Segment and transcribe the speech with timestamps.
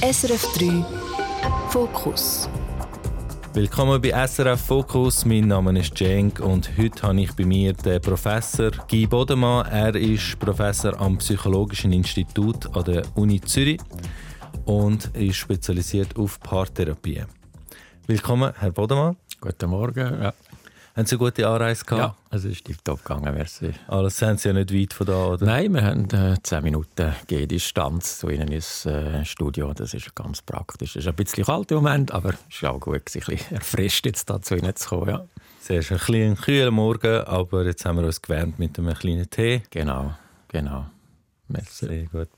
[0.00, 0.84] SRF 3
[1.70, 2.48] Fokus.
[3.52, 5.24] Willkommen bei SRF Fokus.
[5.24, 9.66] Mein Name ist Cenk und heute habe ich bei mir den Professor Guy Bodemann.
[9.66, 13.80] Er ist Professor am Psychologischen Institut an der Uni Zürich
[14.66, 17.24] und ist spezialisiert auf Paartherapie.
[18.06, 19.16] Willkommen, Herr Bodemann.
[19.40, 20.22] Guten Morgen.
[20.22, 20.32] Ja.
[20.98, 22.18] Haben Sie eine gute Anreise gehabt?
[22.32, 23.70] Ja, es ist tiptop gegangen, merci.
[23.86, 25.46] Alles sind Sie ja nicht weit von da, oder?
[25.46, 29.72] Nein, wir haben äh, 10 Minuten Gehdistanz zu Ihnen ins äh, Studio.
[29.72, 30.96] Das ist ganz praktisch.
[30.96, 33.56] Es ist ein bisschen kalt im Moment, aber es ist auch gut, sich ein bisschen
[33.58, 35.08] erfrischt jetzt da zu Ihnen zu kommen.
[35.10, 35.24] Ja.
[35.60, 35.98] Sehr schön.
[35.98, 39.62] Ein bisschen kühler Morgen, aber jetzt haben wir uns gewärmt mit einem kleinen Tee.
[39.70, 40.14] Genau,
[40.48, 40.86] genau.
[41.46, 41.86] Merci.
[41.86, 42.28] Sehr gut.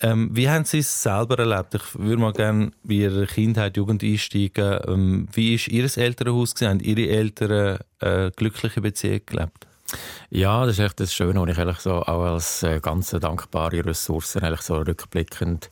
[0.00, 1.74] Ähm, wie haben Sie es selber erlebt?
[1.74, 4.80] Ich würde mal gerne bei Ihrer Kindheit, Jugend einsteigen.
[4.86, 6.54] Ähm, wie war Ihr Elternhaus?
[6.60, 9.66] Haben Ihre Eltern eine glückliche Beziehung gelebt?
[10.30, 14.36] Ja, das ist echt das Schöne, was ich so auch als äh, ganz dankbare Ressource
[14.62, 15.70] so rückblickend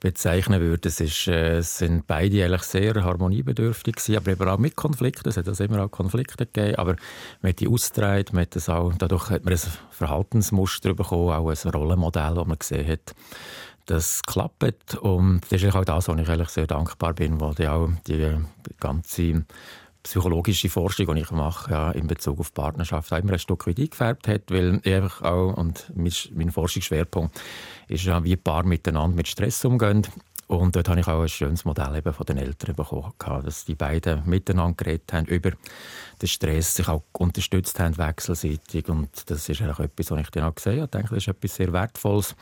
[0.00, 0.88] bezeichnen würde.
[0.88, 5.28] Es, ist, äh, sind beide eigentlich sehr harmoniebedürftig gewesen, aber eben auch mit Konflikten.
[5.28, 6.96] Es hat also immer auch Konflikte gegeben, aber
[7.42, 11.48] man hat die ausgetragen, man hat das auch, dadurch hat man ein Verhaltensmuster bekommen, auch
[11.48, 13.14] ein Rollenmodell, das man gesehen hat
[13.86, 14.94] das klappt.
[14.96, 18.36] Und das ist auch das, wo ich eigentlich sehr dankbar bin, weil die auch die
[18.78, 19.44] ganze
[20.02, 23.78] psychologische Forschung, die ich mache, ja, in Bezug auf Partnerschaft, auch immer ein Stück weit
[23.78, 27.38] eingefärbt hat, weil ich einfach auch, und mein Forschungsschwerpunkt
[27.90, 30.06] ist ja, wie Paar miteinander mit Stress umgehen.
[30.46, 33.12] Und dort habe ich auch ein schönes Modell eben von den Eltern bekommen,
[33.44, 35.52] dass die beiden miteinander geredet haben über
[36.20, 38.88] den Stress, sich auch unterstützt haben wechselseitig.
[38.88, 40.84] Und das ist eigentlich etwas, was ich dann auch gesehen habe.
[40.86, 42.34] Ich denke, das ist etwas sehr Wertvolles,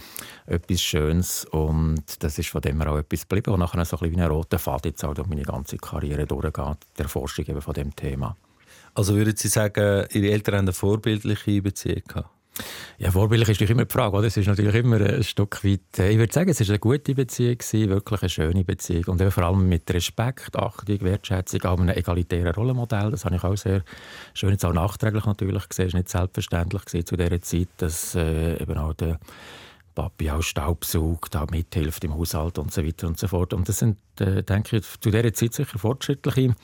[0.47, 1.45] etwas Schönes.
[1.47, 4.31] Und das ist von dem auch etwas geblieben, was nachher so ein bisschen wie ein
[4.31, 8.37] roter Faden jetzt auch durch meine ganze Karriere durchgeht, der Forschung eben von dem Thema.
[8.95, 12.38] Also würden Sie sagen, Ihre Eltern haben eine vorbildliche Beziehung gehabt?
[12.99, 14.17] Ja, vorbildlich ist natürlich immer die Frage.
[14.17, 14.27] Oder?
[14.27, 15.99] Es ist natürlich immer ein Stück weit.
[15.99, 19.05] Äh, ich würde sagen, es war eine gute Beziehung, wirklich eine schöne Beziehung.
[19.07, 23.11] Und vor allem mit Respekt, Achtung, Wertschätzung, auch einem egalitären Rollenmodell.
[23.11, 23.83] Das habe ich auch sehr
[24.35, 25.87] schön, jetzt auch nachträglich natürlich gesehen.
[25.89, 29.19] Es war nicht selbstverständlich zu dieser Zeit, dass äh, eben auch der
[29.99, 33.53] Papi auch Staubsaugt, auch mithilft im Haushalt und so weiter und so fort.
[33.53, 36.55] Und das sind, äh, denke ich, zu dieser Zeit sicher fortschrittliche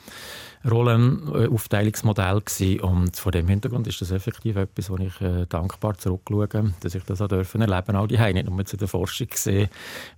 [0.69, 2.79] Rollenaufteilungsmodell gewesen.
[2.81, 7.03] Und vor dem Hintergrund ist das effektiv etwas, wo ich äh, dankbar zurückschaue, dass ich
[7.03, 9.69] das auch dürfen erleben auch die nicht nur zu der Forschung gesehen,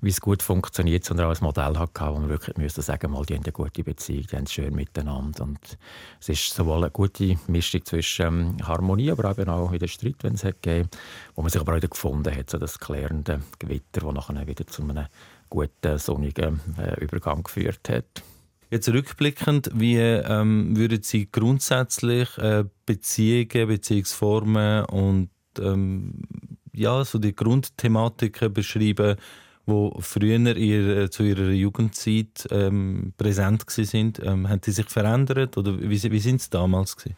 [0.01, 3.25] wie es gut funktioniert, sondern auch ein Modell hatte, wo man wirklich müsste sagen, mal,
[3.25, 5.43] die haben eine gute Beziehung, die haben es schön miteinander.
[5.43, 5.77] Und
[6.19, 10.35] es ist sowohl eine gute Mischung zwischen ähm, Harmonie, aber eben auch wieder Streit, wenn
[10.35, 10.89] es hat gegeben,
[11.35, 14.67] wo man sich aber auch wieder gefunden hat, so das klärende Gewitter, das nachher wieder
[14.67, 15.07] zu einem
[15.49, 18.23] guten, sonnigen äh, Übergang geführt hat.
[18.69, 25.29] Jetzt rückblickend, wie ähm, würden Sie grundsätzlich äh, Beziehungen, Beziehungsformen und
[25.59, 26.21] ähm,
[26.73, 29.15] ja, so die Grundthematiken beschreiben,
[29.65, 34.19] wo früher ihr, zu ihrer Jugendzeit ähm, präsent sind?
[34.23, 37.15] Ähm, haben die sich verändert oder wie, wie sind sie damals gewesen?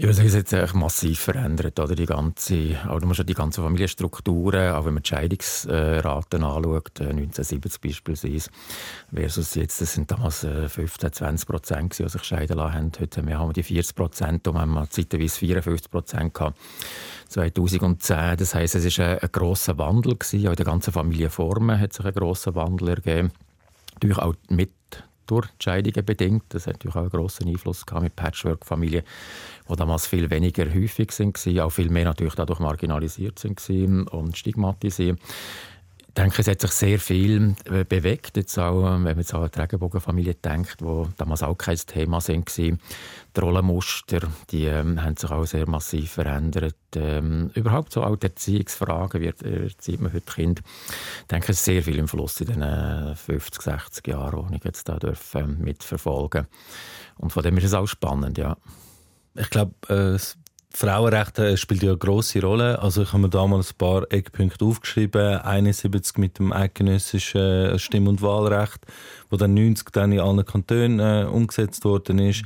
[0.00, 1.78] Sagen, es hat sich massiv verändert.
[1.78, 1.94] Oder?
[1.94, 7.88] Die ganze, oder man die ganzen Familienstrukturen, auch wenn man die Scheidungsraten anschaut, 1970 äh,
[7.88, 8.50] beispielsweise,
[9.12, 12.92] versus jetzt, das sind damals 15, äh, 20 Prozent, die sich scheiden lassen haben.
[12.98, 16.58] Heute haben wir die 40 Prozent und haben wir zeitweise 54 Prozent gehabt.
[17.28, 18.36] 2010.
[18.38, 20.16] Das heisst, es war ein, ein grosser Wandel.
[20.16, 20.46] Gewesen.
[20.46, 23.32] Auch in den ganzen Familienformen hat sich ein grosser Wandel ergeben.
[23.94, 24.70] Natürlich auch mit
[25.30, 25.48] durch
[26.02, 26.44] bedingt.
[26.50, 29.04] Das hat natürlich auch einen grossen Einfluss gehabt mit Patchwork-Familien,
[29.68, 33.60] die damals viel weniger häufig waren, auch viel mehr natürlich dadurch marginalisiert sind
[34.10, 35.18] und stigmatisiert.
[36.10, 39.48] Ich denke, es hat sich sehr viel äh, bewegt, jetzt auch, wenn man jetzt an
[39.54, 42.50] die Regenbogenfamilie denkt, wo damals auch kein Thema sind.
[42.58, 42.76] Die
[43.40, 46.74] Rollenmuster, die ähm, haben sich auch sehr massiv verändert.
[46.96, 50.62] Ähm, überhaupt so auch die Erziehungsfragen, wie erzieht man heute Kind,
[51.20, 54.64] ich denke, es ist sehr viel im Fluss in den 50, 60 Jahren, die ich
[54.64, 56.48] jetzt da darf, ähm, mitverfolgen
[57.18, 58.56] Und von dem ist es auch spannend, ja.
[59.36, 60.18] Ich glaube, äh,
[60.72, 62.80] Frauenrechte spielt ja eine grosse Rolle.
[62.80, 65.38] Also ich habe mir da mal ein paar Eckpunkte aufgeschrieben.
[65.38, 68.86] 71 mit dem eidgenössischen Stimm- und Wahlrecht,
[69.28, 72.44] wo dann 90 dann in allen Kantonen äh, umgesetzt worden ist.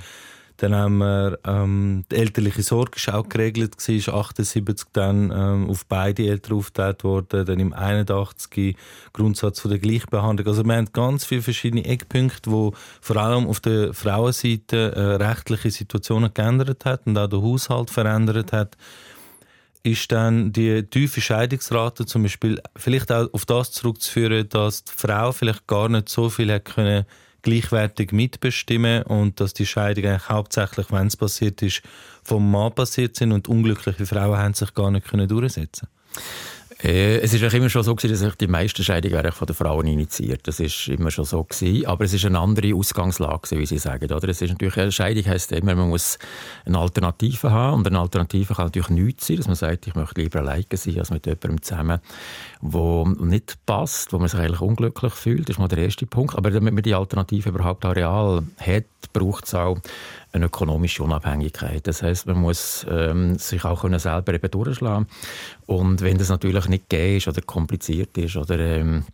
[0.58, 5.84] Dann haben wir ähm, die elterliche Sorge ist auch geregelt gewesen, 78 dann ähm, auf
[5.86, 8.76] beide Eltern aufgeteilt worden, dann im 81
[9.12, 10.46] Grundsatz von der Gleichbehandlung.
[10.46, 15.70] Also wir haben ganz viele verschiedene Eckpunkte, wo vor allem auf der Frauenseite äh, rechtliche
[15.70, 18.76] Situationen geändert hat und auch der Haushalt verändert hat
[19.86, 25.30] ist dann die tiefe Scheidungsrate zum Beispiel vielleicht auch auf das zurückzuführen, dass die Frau
[25.30, 27.04] vielleicht gar nicht so viel hat können
[27.44, 31.82] gleichwertig mitbestimmen und dass die Scheidung eigentlich hauptsächlich, wenn es passiert ist,
[32.24, 35.86] vom Mann passiert sind und unglückliche Frauen haben sich gar nicht können durchsetzen.
[36.16, 36.20] Äh,
[36.86, 40.46] es ist immer schon so gewesen, dass die meisten Scheidungen von den Frauen initiiert.
[40.46, 41.86] Das ist immer schon so gewesen.
[41.86, 44.12] Aber es ist eine andere Ausgangslage, wie Sie sagen.
[44.12, 44.28] Oder?
[44.28, 46.18] Es ist natürlich, eine Scheidung heisst immer, man muss
[46.66, 47.78] eine Alternative haben.
[47.78, 50.98] Und eine Alternative kann natürlich nichts sein, dass man sagt, ich möchte lieber alleine sein,
[50.98, 52.00] als mit jemandem zusammen,
[52.60, 55.48] wo nicht passt, wo man sich eigentlich unglücklich fühlt.
[55.48, 56.36] Das ist mal der erste Punkt.
[56.36, 58.84] Aber damit man die Alternative überhaupt auch real hat,
[59.14, 59.78] braucht es auch
[60.34, 61.86] eine ökonomische Unabhängigkeit.
[61.86, 65.06] Das heißt, man muss ähm, sich auch können selber eben durchschlagen.
[65.66, 69.04] Und wenn das natürlich nicht gegeben ist oder kompliziert ist oder ähm,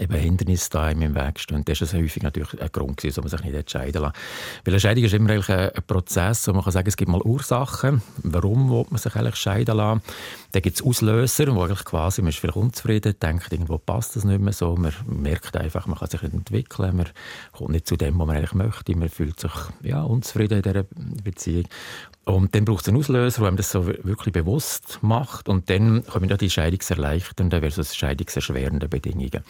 [0.00, 3.42] eben Hindernisse da im Weg stehen, das ist häufig natürlich ein Grund gewesen, man sich
[3.42, 4.14] nicht entscheiden lassen.
[4.64, 7.22] Weil eine Scheidung ist immer eigentlich ein, Prozess, wo man kann sagen, es gibt mal
[7.22, 10.02] Ursachen, warum will man sich eigentlich scheiden lassen.
[10.52, 14.24] Dann gibt es Auslöser, wo eigentlich quasi, man ist vielleicht unzufrieden, denkt, irgendwo passt das
[14.24, 17.06] nicht mehr so, man merkt einfach, man kann sich nicht entwickeln, man
[17.52, 20.84] kommt nicht zu dem, was man eigentlich möchte, man fühlt sich ja, unzufrieden in dieser
[21.22, 21.66] Beziehung.
[22.26, 25.48] Und dann braucht es einen Auslöser, der einem das so wirklich bewusst macht.
[25.48, 29.44] Und dann kommen die scheidungserleichternden versus scheidungserschwerenden Bedingungen.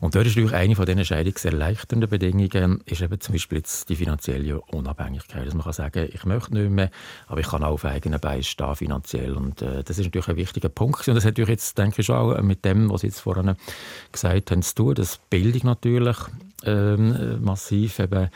[0.00, 3.96] Und dort ist natürlich eine von diesen scheidungserleichternden Bedingungen ist eben zum Beispiel jetzt die
[3.96, 5.46] finanzielle Unabhängigkeit.
[5.46, 6.90] Dass man kann sagen, ich möchte nicht mehr,
[7.26, 9.34] aber ich kann auch auf eigenen Beinen stehen finanziell.
[9.34, 11.08] Und äh, das ist natürlich ein wichtiger Punkt.
[11.08, 13.56] Und das hat natürlich jetzt, denke ich, auch mit dem, was Sie jetzt vorhin
[14.12, 14.94] gesagt haben, zu tun.
[14.94, 16.16] dass Bildung natürlich
[16.64, 18.30] ähm, massiv eben,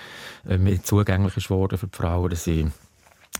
[0.49, 2.71] äh, zugänglich ist worden für die Frauen, dass sie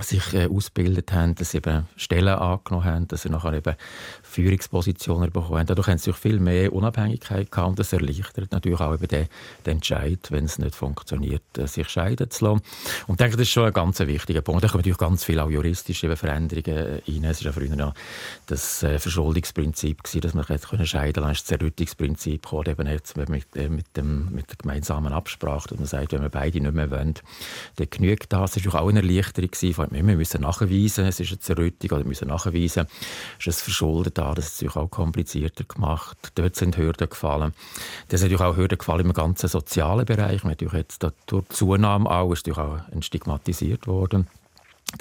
[0.01, 3.75] sich äh, ausgebildet haben, dass sie eben Stellen angenommen haben, dass sie nachher eben
[4.33, 5.67] Führungspositionen bekommen haben.
[5.67, 9.29] Dadurch haben sie viel mehr Unabhängigkeit gehabt und das erleichtert natürlich auch eben den,
[9.67, 12.63] den Entscheid, wenn es nicht funktioniert, äh, sich scheiden zu lassen.
[13.07, 14.65] Und ich denke, das ist schon ein ganz wichtiger Punkt.
[14.65, 17.25] Da kommen natürlich ganz viele auch juristische Veränderungen rein.
[17.25, 17.95] Es ist ja früher noch
[18.47, 23.17] das äh, Verschuldungsprinzip gewesen, dass man jetzt können scheiden lassen, das Zerrüttungsprinzip gekommen, eben jetzt
[23.17, 26.75] mit, äh, mit, dem, mit der gemeinsamen Absprache, dass man sagt, wenn wir beide nicht
[26.75, 27.15] mehr wollen,
[27.77, 28.53] dann genügt das.
[28.53, 32.09] Das war auch eine Erleichterung gewesen, wir müssen nachweisen, es ist eine Zerrüttung, oder wir
[32.09, 32.87] müssen nachweisen,
[33.39, 36.17] es ist ein Verschulden da, das ist natürlich auch komplizierter gemacht.
[36.35, 37.53] Dort sind Hürden gefallen.
[38.09, 40.45] Das sind natürlich auch Hürden gefallen im ganzen sozialen Bereich.
[40.45, 44.29] Natürlich jetzt durch die Zunahme auch, ist natürlich auch stigmatisiert worden.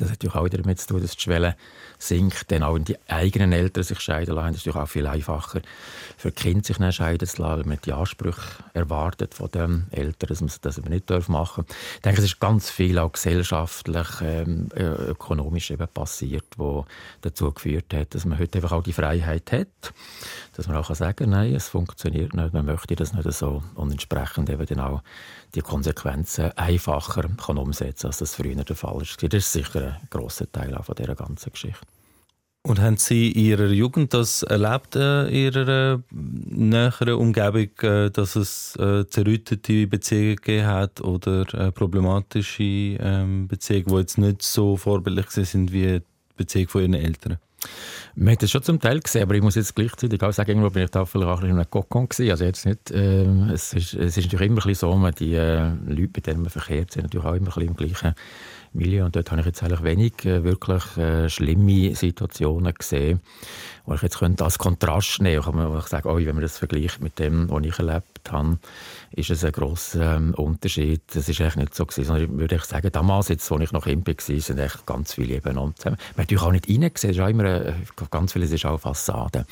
[0.01, 1.55] Das hat natürlich auch wieder damit zu tun, dass die Schwelle
[1.99, 4.55] sinkt, dann auch wenn die eigenen Eltern sich scheiden lassen.
[4.55, 5.61] Ist natürlich auch viel einfacher
[6.17, 8.41] für Kinder, sich dann scheiden zu lassen, weil man die Ansprüche
[8.73, 11.77] erwartet von den Eltern, dass man das aber nicht machen darf.
[11.95, 16.85] Ich denke, es ist ganz viel auch gesellschaftlich, ähm, äh, ökonomisch eben passiert, wo
[17.21, 19.93] dazu geführt hat, dass man heute einfach auch die Freiheit hat,
[20.55, 23.91] dass man auch sagen kann, nein, es funktioniert nicht, man möchte das nicht so und
[23.91, 25.03] entsprechend eben dann auch
[25.53, 29.01] die Konsequenzen einfacher kann umsetzen als das früher der Fall war.
[29.01, 31.85] Das ist sicher ein grosser Teil auch von dieser ganzen Geschichte.
[32.63, 38.11] Und haben Sie in Ihrer Jugend das erlebt, äh, in Ihrer äh, näheren Umgebung, äh,
[38.11, 45.31] dass es zerrüttete Beziehungen gegeben hat oder problematische ähm, Beziehungen, die jetzt nicht so vorbildlich
[45.31, 46.03] sind wie die
[46.37, 47.37] Beziehung von Ihren Eltern?
[48.15, 50.69] Man hat das schon zum Teil gesehen, aber ich muss jetzt gleichzeitig auch sagen, irgendwo
[50.69, 52.31] bin ich da vielleicht auch ein bisschen Kokon gewesen.
[52.31, 55.33] Also jetzt nicht, äh, es, ist, es ist natürlich immer ein bisschen so, man die
[55.35, 58.15] äh, Leute, mit denen man verkehrt, sind natürlich auch immer ein bisschen im gleichen
[58.73, 59.05] Milieu.
[59.05, 63.19] Und dort habe ich jetzt eigentlich wenig äh, wirklich äh, schlimme Situationen gesehen,
[63.91, 65.69] wo ich jetzt könnte als Kontrast nehmen könnte.
[65.69, 68.57] Wo ich sage, oh, wenn man das vergleicht mit dem, was ich erlebt habe,
[69.11, 71.01] ist es ein grosser ähm, Unterschied.
[71.13, 73.83] Das ist eigentlich nicht so gewesen, sondern würde ich sagen, damals, jetzt, als ich noch
[73.83, 75.97] Kind war, sind echt ganz viele eben zusammen.
[76.15, 77.73] Man hat auch nicht reingesehen, es ist auch immer, äh,
[78.09, 79.45] ganz vieles ist auch Fassade.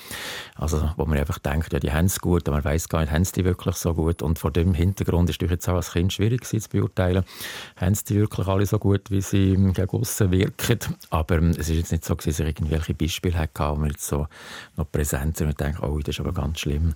[0.56, 3.12] Also, wo man einfach denkt, ja, die haben es gut, aber man weiß gar nicht,
[3.12, 4.22] haben sie die wirklich so gut?
[4.22, 7.26] Und vor dem Hintergrund ist es jetzt auch als Kind schwierig zu beurteilen,
[7.76, 10.80] haben sie die wirklich alle so gut, wie sie gegen aussen wirken.
[11.10, 14.08] Aber ähm, es ist jetzt nicht so, dass ich irgendwelche Beispiele hatte, wo man jetzt
[14.08, 14.28] so
[14.78, 16.96] noch präsent sind und denkt, oh, das ist aber ganz schlimm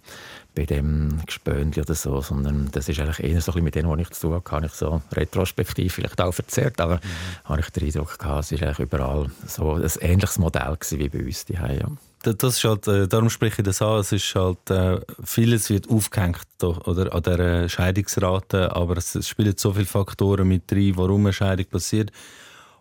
[0.56, 3.90] bei dem Gespöndli oder so, sondern das ist eigentlich eher so ein bisschen mit dem,
[3.90, 7.50] was ich zu tun habe, ich so retrospektiv vielleicht auch verzerrt, aber mhm.
[7.50, 11.20] habe ich den Eindruck gehabt, es war eigentlich überall so ein ähnliches Modell wie bei
[11.20, 11.88] uns die ja.
[12.24, 15.90] Das ist halt, äh, darum spreche ich das an, es ist halt, äh, vieles wird
[15.90, 21.34] aufgehängt oder, an der Scheidungsrate, aber es spielen so viele Faktoren mit rein, warum eine
[21.34, 22.12] Scheidung passiert.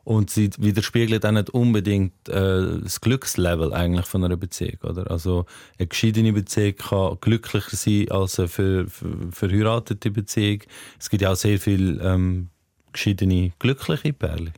[0.04, 4.78] Und sie widerspiegelt auch nicht unbedingt äh, das Glückslevel eigentlich von einer Beziehung.
[4.82, 5.11] Oder?
[5.11, 5.47] Also
[5.78, 10.62] eine geschiedene Beziehung kann glücklicher sein als eine ver, ver, verheiratete Beziehung.
[10.99, 12.49] Es gibt ja auch sehr viele ähm,
[12.92, 14.52] geschiedene, glückliche Pärchen.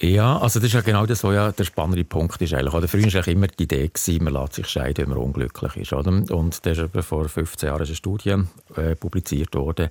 [0.00, 2.74] Ja, also das ist ja genau das, was ja der spannende Punkt ist eigentlich.
[2.74, 5.76] Oder früher war eigentlich immer die Idee, gewesen, man lässt sich scheiden, wenn man unglücklich
[5.76, 5.92] ist.
[5.92, 6.10] Oder?
[6.10, 8.36] Und da ist vor 15 Jahren eine Studie
[8.76, 9.88] äh, publiziert worden,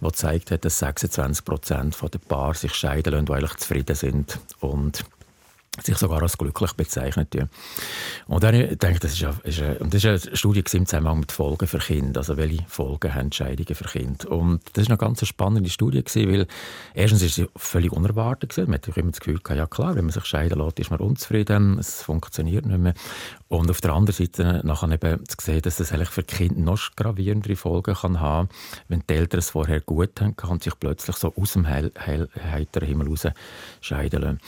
[0.00, 4.38] die gezeigt hat, dass 26 Prozent der Paare sich scheiden lassen, die eigentlich zufrieden sind.
[4.60, 5.04] Und
[5.82, 7.34] sich sogar als glücklich bezeichnet.
[8.26, 11.66] Und dann denke ich, das ist, eine, das ist eine Studie im Zusammenhang mit Folgen
[11.66, 14.30] für Kinder, also welche Folgen haben Scheidungen für Kinder.
[14.30, 16.46] Und das ist eine ganz spannende Studie gewesen, weil
[16.94, 18.70] erstens ist sie völlig unerwartet gewesen.
[18.70, 21.00] Man hat immer das Gefühl gehabt, ja klar, wenn man sich scheiden lässt, ist man
[21.00, 22.94] unzufrieden, es funktioniert nicht mehr.
[23.48, 26.94] Und auf der anderen Seite nachher eben zu sehen, dass das eigentlich für Kinder noch
[26.96, 28.48] gravierendere Folgen kann haben,
[28.88, 33.08] wenn die Eltern es vorher gut haben, kann sich plötzlich so aus dem heiteren Himmel
[33.08, 33.26] raus
[33.80, 34.40] scheiden lassen.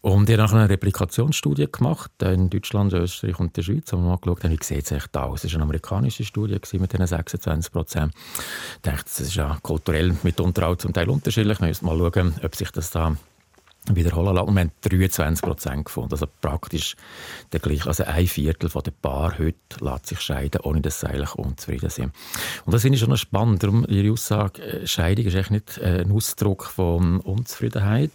[0.00, 4.44] Und ich habe Replikationsstudie gemacht in Deutschland, Österreich und der Schweiz, wo wir mal geschaut
[4.44, 5.44] haben, wie sieht es echt aus.
[5.44, 8.12] Es war eine amerikanische Studie mit diesen 26 Prozent.
[8.76, 11.60] Ich dachte, das ist ja kulturell mitunter auch zum Teil unterschiedlich.
[11.60, 13.16] Wir müssen mal schauen, ob sich das da
[13.88, 14.48] wiederholen lassen.
[14.48, 16.12] Und wir haben 23 Prozent gefunden.
[16.12, 16.96] Also praktisch
[17.52, 17.86] der gleiche.
[17.86, 21.90] Also ein Viertel von den Paar heute lässt sich scheiden, ohne dass sie eigentlich unzufrieden
[21.90, 22.12] sind.
[22.64, 23.62] Und das finde ich schon spannend.
[23.62, 28.10] Darum Ihre Aussage, äh, Scheidung ist eigentlich nicht äh, ein Ausdruck von Unzufriedenheit.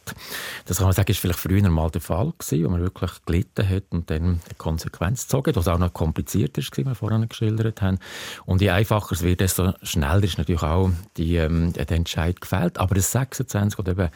[0.66, 3.68] Das kann man sagen, ist vielleicht früher mal der Fall gewesen, wo man wirklich gelitten
[3.68, 7.82] hat und dann eine Konsequenz gezogen was auch noch komplizierter ist, wie wir vorhin geschildert
[7.82, 8.00] haben.
[8.46, 12.78] Und je einfacher es wird, desto schneller ist natürlich auch die, ähm, der Entscheid gefällt.
[12.78, 14.10] Aber das 26 oder eben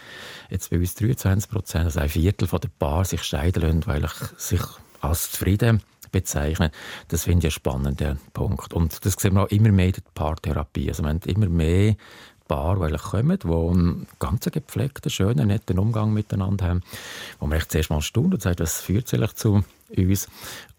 [0.50, 4.14] jetzt bei uns 23 Prozent, also ein Viertel der Paar sich scheiden lassen, weil ich
[4.38, 4.62] sich
[5.02, 5.82] als zufrieden
[6.12, 6.72] bezeichnen.
[7.08, 8.74] Das finde ich einen spannenden Punkt.
[8.74, 10.90] Und das sehen wir auch immer mehr in der Paartherapie.
[10.90, 11.96] Also wir haben immer mehr
[12.48, 16.82] Paare, die kommen, die einen ganz gepflegten, schönen, netten Umgang miteinander haben,
[17.40, 19.64] wo man echt zuerst mal staunt und sagt, was führt sich zu
[19.96, 20.28] uns?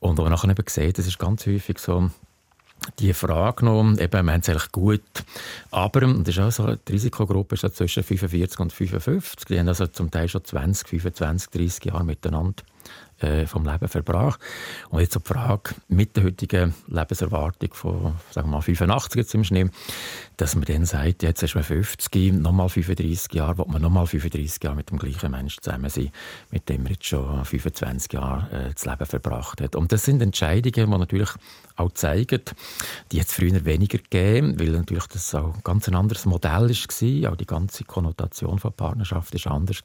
[0.00, 2.10] Und wo man nachher eben sieht, das ist ganz häufig so,
[2.98, 5.02] die Frage noch, eben, wir haben es eigentlich gut,
[5.70, 9.58] aber, und das ist auch so, die Risikogruppe ist so zwischen 45 und 55, die
[9.58, 12.62] haben also zum Teil schon 20, 25, 30 Jahre miteinander
[13.20, 14.40] äh, vom Leben verbracht.
[14.90, 19.34] Und jetzt so die Frage, mit der heutigen Lebenserwartung von, sagen wir mal, 85 jetzt
[19.34, 19.72] im Schnitt,
[20.36, 24.62] dass man dann sagt, jetzt ist man 50, nochmal 35 Jahre, wo man nochmal 35
[24.62, 26.10] Jahre mit dem gleichen Menschen zusammen sein,
[26.50, 29.76] mit dem man jetzt schon 25 Jahre äh, das Leben verbracht hat.
[29.76, 31.30] Und das sind Entscheidungen, die natürlich
[31.76, 32.42] auch zeigen,
[33.10, 37.36] die jetzt früher weniger gegeben, weil natürlich das auch ein ganz anderes Modell war, auch
[37.36, 39.80] die ganze Konnotation von Partnerschaft ist anders.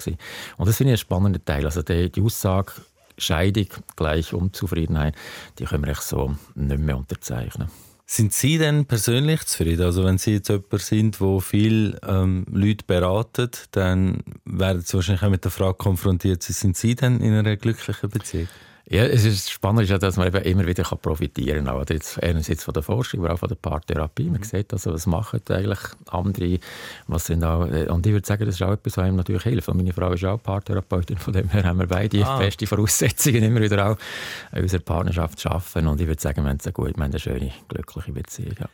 [0.58, 1.66] Und das finde ich ein spannender Teil.
[1.66, 2.74] Also die, die Aussage,
[3.18, 5.16] Scheidung gleich Unzufriedenheit,
[5.60, 7.70] die können wir so nicht mehr unterzeichnen.
[8.08, 9.82] Sind Sie denn persönlich zufrieden?
[9.82, 15.24] Also wenn Sie jetzt jemand sind, wo viel ähm, Leute beraten, dann werden Sie wahrscheinlich
[15.24, 18.48] auch mit der Frage konfrontiert, sind Sie denn in einer glücklichen Beziehung?
[18.88, 21.84] Ja, es ist spannend, dass man eben immer wieder profitieren kann.
[21.90, 24.26] Jetzt einerseits von der Forschung, aber auch von der Paartherapie.
[24.26, 24.44] Man mhm.
[24.44, 25.80] sieht also, was machen eigentlich
[26.12, 26.60] andere,
[27.08, 29.44] was sind auch, äh, und ich würde sagen, das ist auch etwas, was einem natürlich
[29.44, 29.74] hilft.
[29.74, 32.38] meine Frau ist auch Paartherapeutin, von dem her haben wir beide ah.
[32.38, 33.98] beste Voraussetzungen, immer wieder auch
[34.52, 35.88] in unserer Partnerschaft zu arbeiten.
[35.88, 38.56] Und ich würde sagen, wir haben eine, gute, wir haben eine schöne, glückliche Beziehung.
[38.60, 38.70] Ja.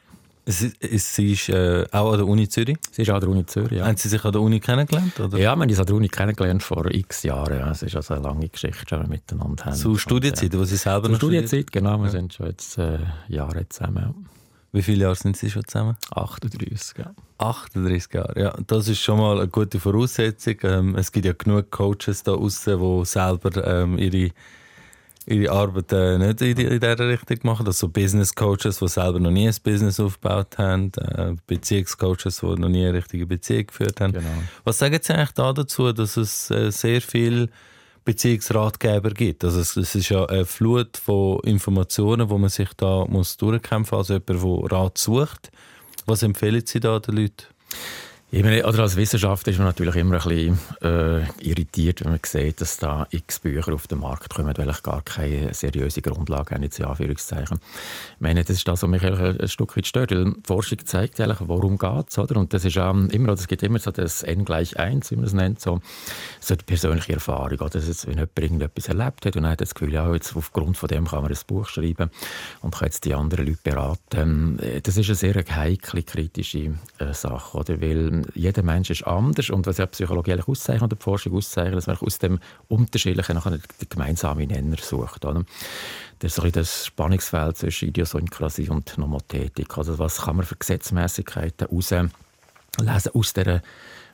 [0.46, 2.78] Sie, sie ist äh, auch an der Uni Zürich?
[2.92, 3.86] Sie ist auch an der Uni Zürich, ja.
[3.86, 5.20] Haben Sie sich an der Uni kennengelernt?
[5.20, 5.38] Oder?
[5.38, 7.60] Ja, wir haben uns an der Uni kennengelernt vor x Jahren.
[7.60, 7.72] Ja.
[7.72, 9.76] Es ist also eine lange Geschichte, die wir miteinander haben.
[9.76, 12.00] Zu Studienzeit, wo Sie selber Zu Studienzeit, genau.
[12.00, 12.12] Wir ja.
[12.12, 14.28] sind schon jetzt äh, Jahre zusammen.
[14.72, 15.98] Wie viele Jahre sind Sie schon zusammen?
[16.12, 17.14] 38, ja.
[17.38, 18.54] 38 Jahre, ja.
[18.66, 20.56] Das ist schon mal eine gute Voraussetzung.
[20.64, 24.32] Ähm, es gibt ja genug Coaches da draußen, die selber ähm, ihre
[25.25, 27.68] ihre Arbeit äh, nicht in, die, in dieser Richtung machen.
[27.68, 32.70] Also Business Coaches, die selber noch nie ein Business aufgebaut haben, äh, Beziehungscoaches, die noch
[32.70, 34.13] nie eine richtige Beziehung geführt haben.
[34.13, 34.28] Genau.
[34.63, 37.50] Was sagen Sie eigentlich da dazu, dass es äh, sehr viel
[38.04, 39.44] Beziehungsratgeber gibt?
[39.44, 43.98] Also es, es, ist ja eine Flut von Informationen, wo man sich da muss durchkämpfen
[43.98, 45.51] muss, also jemand, der Rat sucht.
[46.08, 47.46] Was empfehlen Sie da den Leuten?
[48.34, 52.20] Ich meine, oder als Wissenschaftler ist man natürlich immer ein bisschen äh, irritiert, wenn man
[52.26, 56.56] sieht, dass da x Bücher auf den Markt kommen, weil ich gar keine seriöse Grundlage
[56.56, 57.60] habe, in Anführungszeichen.
[58.16, 61.40] Ich meine, das ist das, was mich ein Stück weit stört, die Forschung zeigt eigentlich,
[61.42, 62.38] worum geht es, oder?
[62.38, 65.26] Und das ist ähm, immer, es gibt immer so das N gleich 1, wie man
[65.26, 65.82] es nennt, so,
[66.40, 67.70] so die persönliche Erfahrung, oder?
[67.70, 70.88] Das ist, wenn jemand irgendetwas erlebt hat und hat das Gefühl, ja, jetzt aufgrund von
[70.88, 72.10] dem kann man ein Buch schreiben
[72.62, 74.58] und kann jetzt die anderen Leute beraten.
[74.84, 77.82] Das ist eine sehr heikle, kritische äh, Sache, oder?
[77.82, 81.88] Weil jeder Mensch ist anders und was ja Psychologie auszeichnet, oder die Forschung auszeichnet, dass
[81.88, 85.25] man aus dem Unterschiedlichen nachher den gemeinsamen Nenner sucht.
[85.25, 85.44] Oder?
[86.20, 89.78] Das ist so das Spannungsfeld zwischen Idiosynkrasie und Nomothetik.
[89.78, 92.12] Also was kann man für Gesetzmäßigkeiten herauslesen
[93.13, 93.62] aus dieser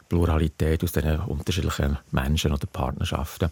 [0.09, 3.49] Pluralität aus den unterschiedlichen Menschen oder Partnerschaften.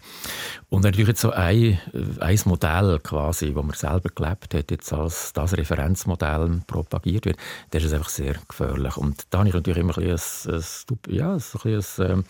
[0.68, 1.78] Und natürlich jetzt so ein,
[2.20, 7.38] ein Modell quasi, wo man selber gelebt hat, jetzt als das Referenzmodell propagiert wird,
[7.70, 8.96] das ist einfach sehr gefährlich.
[8.96, 10.62] Und da habe ich natürlich immer ein, bisschen ein,
[11.08, 12.24] ein, ja, ein, bisschen ein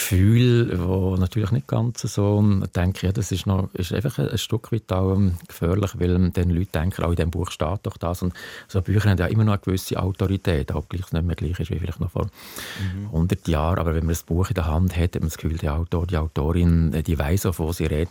[0.00, 2.42] Gefühl, wo natürlich nicht ganz so,
[2.74, 6.50] denke ja, das ist, noch, ist einfach ein, Stück weit auch ähm, gefährlich, weil dann
[6.50, 8.32] Leute denken, auch in diesem Buch steht doch das und
[8.66, 11.70] so Bücher haben ja immer noch eine gewisse Autorität, obgleich es nicht mehr gleich ist
[11.70, 13.06] wie vielleicht noch vor mhm.
[13.06, 15.58] 100 Jahren, aber wenn man das Buch in der Hand hat, hat man das Gefühl,
[15.58, 18.08] der Autor, die Autorin, äh, die weiß, wovon sie redet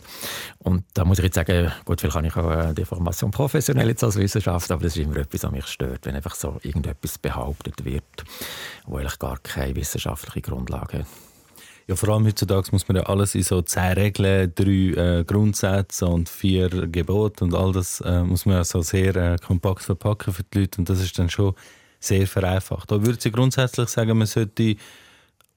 [0.60, 3.88] und da muss ich jetzt sagen, gut, vielleicht kann ich auch äh, die Formation professionell
[3.88, 7.18] jetzt als Wissenschaftler, aber das ist immer etwas, was mich stört, wenn einfach so irgendetwas
[7.18, 8.04] behauptet wird,
[8.86, 11.06] wo eigentlich gar keine wissenschaftliche Grundlage hat.
[11.90, 16.06] Ja, vor allem heutzutage muss man ja alles in so zehn Regeln, drei äh, Grundsätze
[16.06, 20.32] und vier Gebote und all das äh, muss man ja so sehr äh, kompakt verpacken
[20.32, 21.52] für die Leute und das ist dann schon
[21.98, 22.92] sehr vereinfacht.
[22.92, 24.76] Da würde ich grundsätzlich sagen, man sollte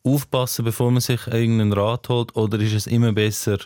[0.03, 3.59] aufpassen, bevor man sich irgendeinen Rat holt oder ist es immer besser,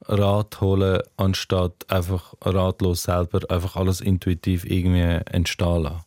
[0.00, 6.04] Rat holen, anstatt einfach ratlos selber einfach alles intuitiv irgendwie entstehen lassen?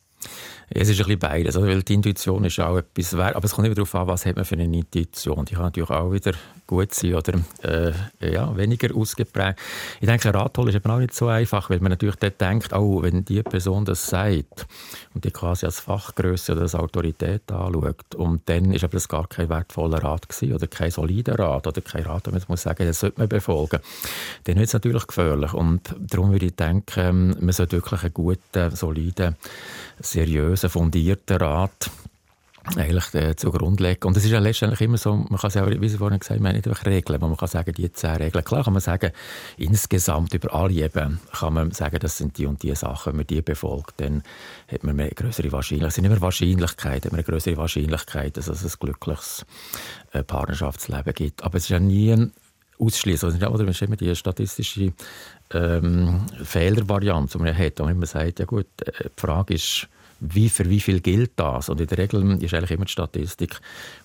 [0.69, 1.67] Es ist ein bisschen beides, oder?
[1.67, 4.35] weil die Intuition ist auch etwas wert, aber es kommt immer darauf an, was hat
[4.35, 5.45] man für eine Intuition.
[5.45, 6.33] Die kann natürlich auch wieder
[6.67, 7.33] gut sein oder
[7.63, 7.93] äh,
[8.33, 9.59] ja, weniger ausgeprägt.
[9.99, 12.73] Ich denke, ein Ratholen ist eben auch nicht so einfach, weil man natürlich dort denkt,
[12.73, 14.67] oh, wenn die Person das sagt
[15.13, 19.27] und die quasi als Fachgröße oder als Autorität anschaut und dann ist aber das gar
[19.27, 22.99] kein wertvoller Rat gewesen oder kein solider Rat oder kein Rat, man muss sagen, das
[22.99, 23.79] sollte man befolgen,
[24.43, 28.75] dann wird es natürlich gefährlich und darum würde ich denken, man sollte wirklich einen guten,
[28.75, 29.35] soliden,
[29.99, 31.89] seriösen, fundierten Rat
[32.75, 34.07] eigentlich äh, zugrunde legen.
[34.07, 36.39] Und es ist ja letztendlich immer so, man kann es ja, wie Sie vorhin gesagt
[36.39, 38.43] haben, nicht einfach Regeln, man kann sagen, die zehn Regeln.
[38.43, 39.11] Klar kann man sagen,
[39.57, 43.27] insgesamt über alle eben kann man sagen, das sind die und die Sachen, wenn man
[43.27, 44.23] die befolgt, dann
[44.71, 45.89] hat man eine größere Wahrscheinlichkeit.
[45.89, 49.45] Es sind immer Wahrscheinlichkeiten, hat man eine größere Wahrscheinlichkeit, dass es ein glückliches
[50.11, 51.43] äh, Partnerschaftsleben gibt.
[51.43, 52.29] Aber es ist ja nie
[52.79, 53.43] ausschließen.
[53.43, 54.93] Oder man immer die statistische
[55.53, 59.87] ähm, Fehlervariante, die man hat, wo man sagt, ja gut, äh, die Frage ist,
[60.19, 61.69] wie, für wie viel gilt das?
[61.69, 63.59] Und in der Regel ist eigentlich immer die Statistik,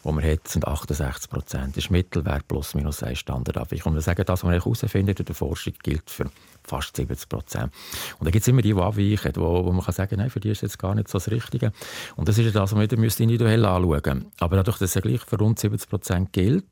[0.05, 1.77] die man hat, sind 68 Prozent.
[1.77, 3.93] Das ist Mittelwert plus minus ein Standardabweichung.
[3.93, 6.31] Und wir sagen, das, was man herausfindet in der Forschung, gilt für
[6.65, 7.73] fast 70 Prozent.
[8.19, 10.41] Und da gibt es immer die, die abweichen, wo, wo man kann sagen, nein, für
[10.41, 11.73] die ist jetzt gar nicht so das Richtige.
[12.17, 14.27] Und das ist das, was man wieder individuell anschauen müsste.
[14.41, 16.65] Aber dadurch, dass es gleich für rund 70 Prozent gilt,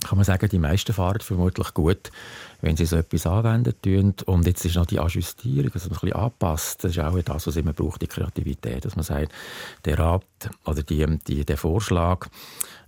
[0.00, 2.10] kann man sagen, die meisten fahren vermutlich gut,
[2.60, 4.14] wenn sie so etwas anwenden.
[4.26, 6.84] Und jetzt ist noch die Ajustierung, dass man ein bisschen anpasst.
[6.84, 8.84] Das ist auch das, was immer braucht, die Kreativität.
[8.84, 9.32] Dass man sagt,
[9.84, 10.24] der Rat
[10.64, 12.28] oder die, die, der Vorschlag,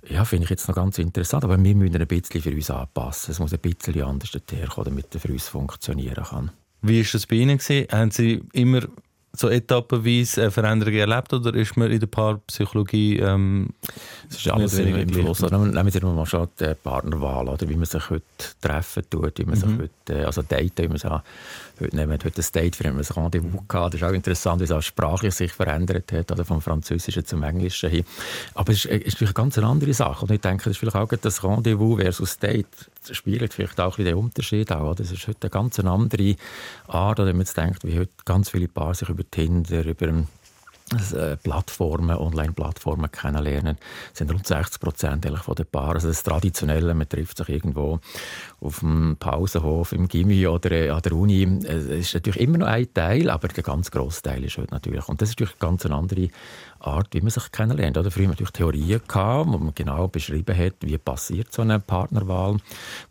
[0.09, 3.33] ja, finde ich jetzt noch ganz interessant, aber wir müssen ein bisschen für uns anpassen.
[3.33, 6.51] Es muss ein bisschen anders herkommen, damit er für uns funktionieren kann.
[6.83, 7.59] Wie war das bei Ihnen?
[7.59, 8.83] Haben Sie immer
[9.35, 13.71] so etappenweise Veränderungen erlebt oder ist man in der Paarpsychologie ähm,
[14.29, 15.41] das ist alles im, im Fluss.
[15.41, 18.25] Nehmen wir mal schon die Partnerwahl, oder wie man sich heute
[18.61, 19.61] treffen tut, wie man mhm.
[19.61, 21.11] sich heute, äh, also daten, wie man sich
[21.81, 23.95] heute nehmen heute ein Date, für ein Rendezvous gehabt.
[23.95, 27.43] Das ist auch interessant, wie es auch sprachlich sich verändert hat, oder vom Französischen zum
[27.43, 28.05] Englischen hin.
[28.55, 30.25] Aber es ist, ist natürlich eine ganz andere Sache.
[30.25, 32.67] Und ich denke, das ist vielleicht auch das Rendezvous versus Date
[33.11, 34.95] spiegelt vielleicht auch den Unterschied auch.
[34.95, 36.37] Das ist heute eine ganz andere
[36.87, 40.23] Art, wenn man jetzt denkt, wie heute ganz viele Paare sich über Tinder, über äh,
[41.43, 43.77] Plattformen, Online-Plattformen kennenlernen,
[44.13, 45.95] sind rund 60 Prozent von den Paaren.
[45.95, 48.01] Also das Traditionelle, man trifft sich irgendwo
[48.61, 51.43] auf dem Pausenhof, im Gimmi oder äh, an der Uni.
[51.65, 55.09] Es ist natürlich immer noch ein Teil, aber der ganz grosse Teil ist heute natürlich.
[55.09, 56.29] Und das ist natürlich ganz eine andere
[56.83, 57.97] Art, wie man sich kennenlernt.
[57.97, 62.57] Oder früher natürlich Theorien gehabt, wo man genau beschrieben hat, wie passiert so eine Partnerwahl,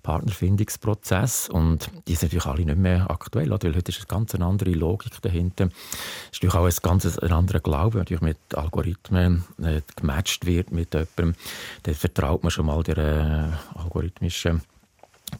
[0.03, 1.49] Partnerfindungsprozess.
[1.49, 3.69] Und die sind natürlich alle nicht mehr aktuell, oder?
[3.69, 5.65] weil heute ist eine ganz andere Logik dahinter.
[5.65, 10.93] Es ist natürlich auch ein ganz anderer Glaube, natürlich mit Algorithmen äh, gematcht wird mit
[10.93, 11.35] jemandem.
[11.83, 14.61] Dann vertraut man schon mal der äh, algorithmischen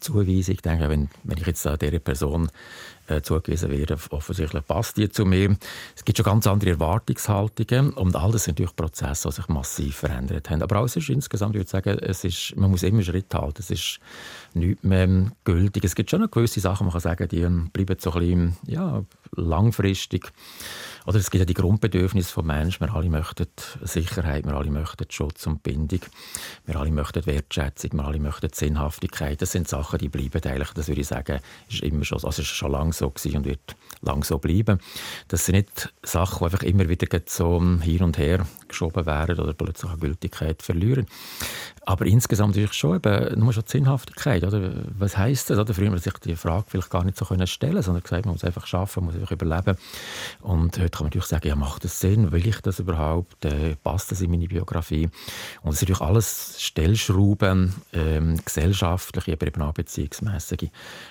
[0.00, 0.54] Zuweisung.
[0.54, 2.48] Ich denke, wenn, wenn ich jetzt dieser Person
[3.16, 5.56] äh, zugewiesen werde, offensichtlich passt die zu mir.
[5.96, 9.96] Es gibt schon ganz andere Erwartungshaltungen und all das sind natürlich Prozesse, die sich massiv
[9.96, 10.62] verändert haben.
[10.62, 13.56] Aber auch es ist insgesamt, ich würde sagen, es ist, man muss immer Schritt halten.
[13.58, 14.00] Es ist
[14.54, 15.84] nichts mehr gültig.
[15.84, 19.04] Es gibt schon noch gewisse Sachen, man kann sagen, die bleiben so ein bisschen ja,
[19.34, 20.32] langfristig
[21.06, 22.80] oder es gibt ja die Grundbedürfnisse des Menschen.
[22.80, 23.46] Wir alle möchten
[23.82, 26.00] Sicherheit, wir alle möchten Schutz und Bindung,
[26.64, 29.42] wir alle möchten Wertschätzung, wir alle möchten Sinnhaftigkeit.
[29.42, 32.48] Das sind Sachen, die bleiben eigentlich, das würde ich sagen, ist immer schon, also ist
[32.48, 34.78] schon lange so gewesen und wird lang so bleiben.
[35.28, 39.54] Das sind nicht Sachen, die einfach immer wieder so hin und her geschoben werden oder
[39.54, 41.06] plötzlich eine Gültigkeit verlieren.
[41.84, 44.44] Aber insgesamt ist schon eben nur schon die Sinnhaftigkeit.
[44.44, 44.72] Oder?
[44.96, 45.58] Was heisst das?
[45.58, 45.74] Oder?
[45.74, 48.44] Früher man sich die Frage vielleicht gar nicht so können stellen sondern gesagt, man muss
[48.44, 49.76] einfach schaffen, man muss einfach überleben.
[50.40, 52.30] Und heute kann man natürlich sagen, ja, macht das Sinn?
[52.30, 53.44] Will ich das überhaupt?
[53.44, 55.08] Äh, passt das in meine Biografie?
[55.62, 60.70] Und es sind natürlich alles Stellschrauben, ähm, gesellschaftliche, aber eben auch beziehungsmässige,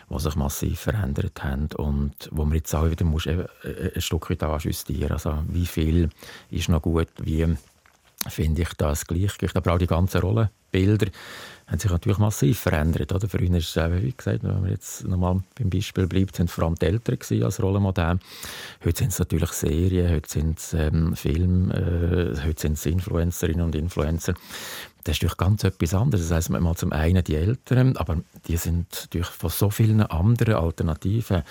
[0.09, 3.45] die sich massiv verändert haben und wo man jetzt auch wieder muss, äh,
[3.93, 6.09] ein Stück weit justieren Also wie viel
[6.49, 7.57] ist noch gut, wie
[8.27, 11.07] finde ich das Gleichgewicht, aber auch die ganzen Rollen Bilder
[11.67, 13.13] haben sich natürlich massiv verändert.
[13.13, 13.29] Oder?
[13.29, 16.75] Früher ist es, wie gesagt, wenn man jetzt nochmal beim Beispiel bleibt, sind vor allem
[16.75, 18.19] die Eltern als Rollenmodell.
[18.83, 23.65] Heute sind es natürlich Serien, heute sind es ähm, Filme, äh, heute sind es Influencerinnen
[23.65, 24.33] und Influencer.
[25.03, 26.27] Das ist natürlich ganz etwas anderes.
[26.27, 30.01] Das heisst, man mal zum einen die Eltern, aber die sind natürlich von so vielen
[30.01, 31.43] anderen Alternativen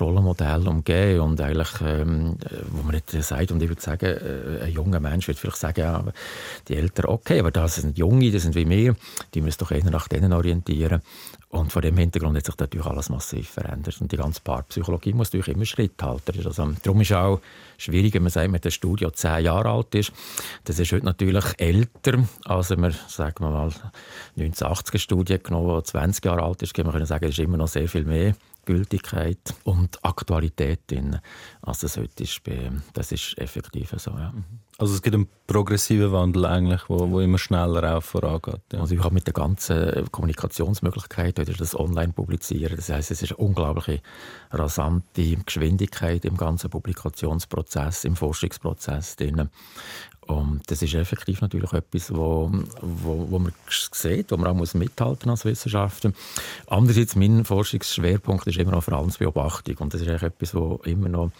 [0.00, 2.36] Rollenmodell umgeben und eigentlich, ähm,
[2.70, 5.80] wo man nicht sagt, und ich würde sagen, äh, ein junger Mensch würde vielleicht sagen,
[5.80, 6.04] ja,
[6.68, 8.96] die Eltern, okay, aber das sind Junge, das sind wie wir,
[9.34, 11.02] die müssen doch eher nach denen orientieren.
[11.50, 13.98] Und vor dem Hintergrund hat sich natürlich alles massiv verändert.
[14.02, 16.44] Und die ganze Paarpsychologie muss natürlich immer Schritt halten.
[16.44, 17.40] Also, darum ist es auch
[17.78, 20.12] schwierig, wenn man sagt, wenn der Studio zehn Jahre alt ist.
[20.64, 23.72] Das ist heute natürlich älter, als wenn man, sagen wir mal,
[24.36, 27.68] 1980er Studie genommen, die 20 Jahre alt ist, kann man sagen, es ist immer noch
[27.68, 28.34] sehr viel mehr
[28.68, 31.18] Gültigkeit und Aktualität drin,
[31.62, 32.42] als das heute ist.
[32.92, 34.34] Das ist effektiv so, ja.
[34.80, 38.60] Also es gibt einen progressiven Wandel eigentlich, wo, wo immer schneller auch vorangeht.
[38.72, 38.78] Ja.
[38.78, 42.76] Also ich habe mit der ganzen Kommunikationsmöglichkeit oder das Online publizieren.
[42.76, 44.00] Das heißt, es ist eine unglaubliche
[44.52, 49.50] rasante Geschwindigkeit im ganzen Publikationsprozess, im Forschungsprozess drin.
[50.28, 52.48] Und das ist effektiv natürlich etwas, wo,
[52.80, 56.12] wo, wo man sieht, wo man auch muss mithalten als Wissenschaftler.
[56.68, 59.78] Andererseits, mein Forschungsschwerpunkt ist immer noch Verhaltensbeobachtung.
[59.78, 61.32] Und das ist eigentlich etwas, was immer noch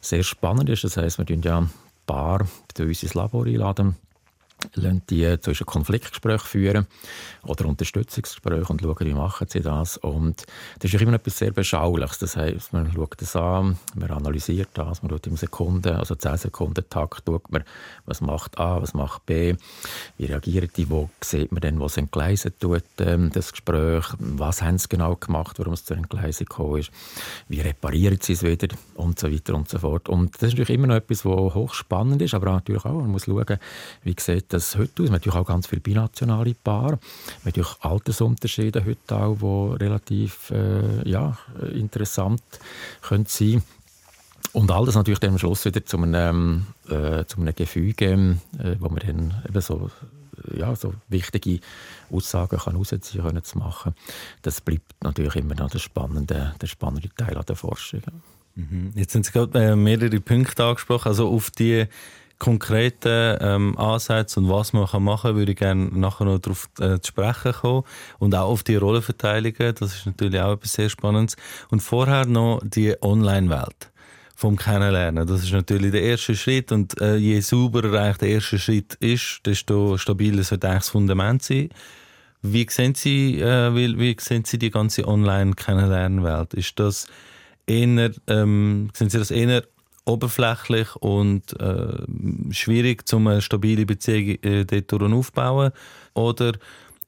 [0.00, 0.84] sehr spannend ist.
[0.84, 1.66] Das heißt, wir tun ja
[2.06, 3.96] paar zu uns ins Labor einladen
[4.74, 6.86] lassen die zwischen Konfliktgesprächen führen
[7.44, 9.96] oder Unterstützungsgespräche und schauen, wie machen sie das.
[9.98, 10.44] Und
[10.78, 12.18] das ist immer etwas sehr Beschauliches.
[12.18, 16.38] Das heißt, man schaut das an, man analysiert das, man schaut im Sekunden, also 10
[16.38, 17.64] Sekunden Takt, man,
[18.06, 19.54] was macht A, was macht B,
[20.16, 24.78] wie reagieren die, wo sieht man dann, was entgleisen tut, ähm, das Gespräch, was haben
[24.78, 26.90] sie genau gemacht, warum es zur Entgleisung gekommen ist,
[27.48, 30.08] wie reparieren sie es wieder und so weiter und so fort.
[30.08, 33.24] Und das ist natürlich immer noch etwas, was hochspannend ist, aber natürlich auch, man muss
[33.24, 33.58] schauen,
[34.02, 35.08] wie sieht das heute aus.
[35.08, 36.92] Man hat natürlich auch ganz viele binationale Paare.
[36.92, 39.36] Man hat natürlich Altersunterschiede heute auch,
[39.78, 41.38] die relativ äh, ja,
[41.72, 42.42] interessant
[43.02, 43.62] können sein
[44.54, 48.76] und all das natürlich dann am Schluss wieder zu einem, äh, zu einem Gefüge, äh,
[48.78, 49.90] wo man dann eben so,
[50.56, 51.58] ja, so wichtige
[52.08, 53.96] Aussagen kann rausziehen können zu machen.
[54.42, 58.02] Das bleibt natürlich immer noch der spannende, der spannende Teil an der Forschung.
[58.54, 58.92] Mhm.
[58.94, 61.86] Jetzt sind Sie gerade äh, mehrere Punkte angesprochen, also auf die
[62.44, 67.00] konkreten ähm, Ansätze und was man machen kann, würde ich gerne nachher noch darauf äh,
[67.00, 67.84] zu sprechen kommen.
[68.18, 71.36] Und auch auf die Rollenverteilungen, das ist natürlich auch etwas sehr Spannendes.
[71.70, 73.90] Und vorher noch die Online-Welt
[74.36, 75.26] vom Kennenlernen.
[75.26, 79.40] Das ist natürlich der erste Schritt und äh, je sauberer eigentlich der erste Schritt ist,
[79.46, 81.70] desto stabiler sollte eigentlich das Fundament sein.
[82.42, 86.52] Wie sehen Sie, äh, wie, wie sehen Sie die ganze Online-Kennenlernwelt?
[86.52, 87.06] Ist das
[87.66, 89.62] eher, ähm, sind Sie das eher
[90.04, 91.96] oberflächlich und äh,
[92.50, 95.72] schwierig, um eine stabile Beziehung äh, dort aufzubauen?
[96.14, 96.52] Oder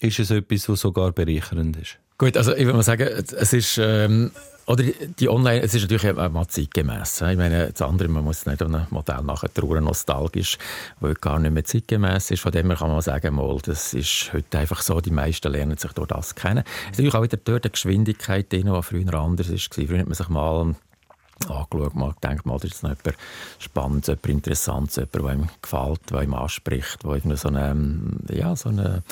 [0.01, 1.99] ist es etwas, was sogar bereichernd ist?
[2.19, 3.79] Gut, also ich würde mal sagen, es ist...
[3.79, 4.31] Ähm
[4.67, 7.21] oder die Online, es ist natürlich auch zeitgemäß.
[7.21, 10.59] Ich meine, das andere, man muss nicht einem Modell nachher trauern, nostalgisch,
[10.99, 12.41] weil gar nicht mehr zeitgemäß ist.
[12.41, 15.77] Von dem her kann man sagen, mal, das ist heute einfach so, die meisten lernen
[15.77, 16.65] sich durch das kennen.
[16.67, 19.87] Es ist natürlich auch wieder dort eine Geschwindigkeit drin, die früher anders war.
[19.87, 20.75] Früher hat man sich mal
[21.49, 23.17] angeschaut, mal gedacht, mal, das ist noch jemand
[23.59, 27.77] Spannendes, jemand Interessantes, jemand, der einem gefällt, der einem anspricht, wo irgendwie so eine,
[28.31, 29.03] ja, so eine,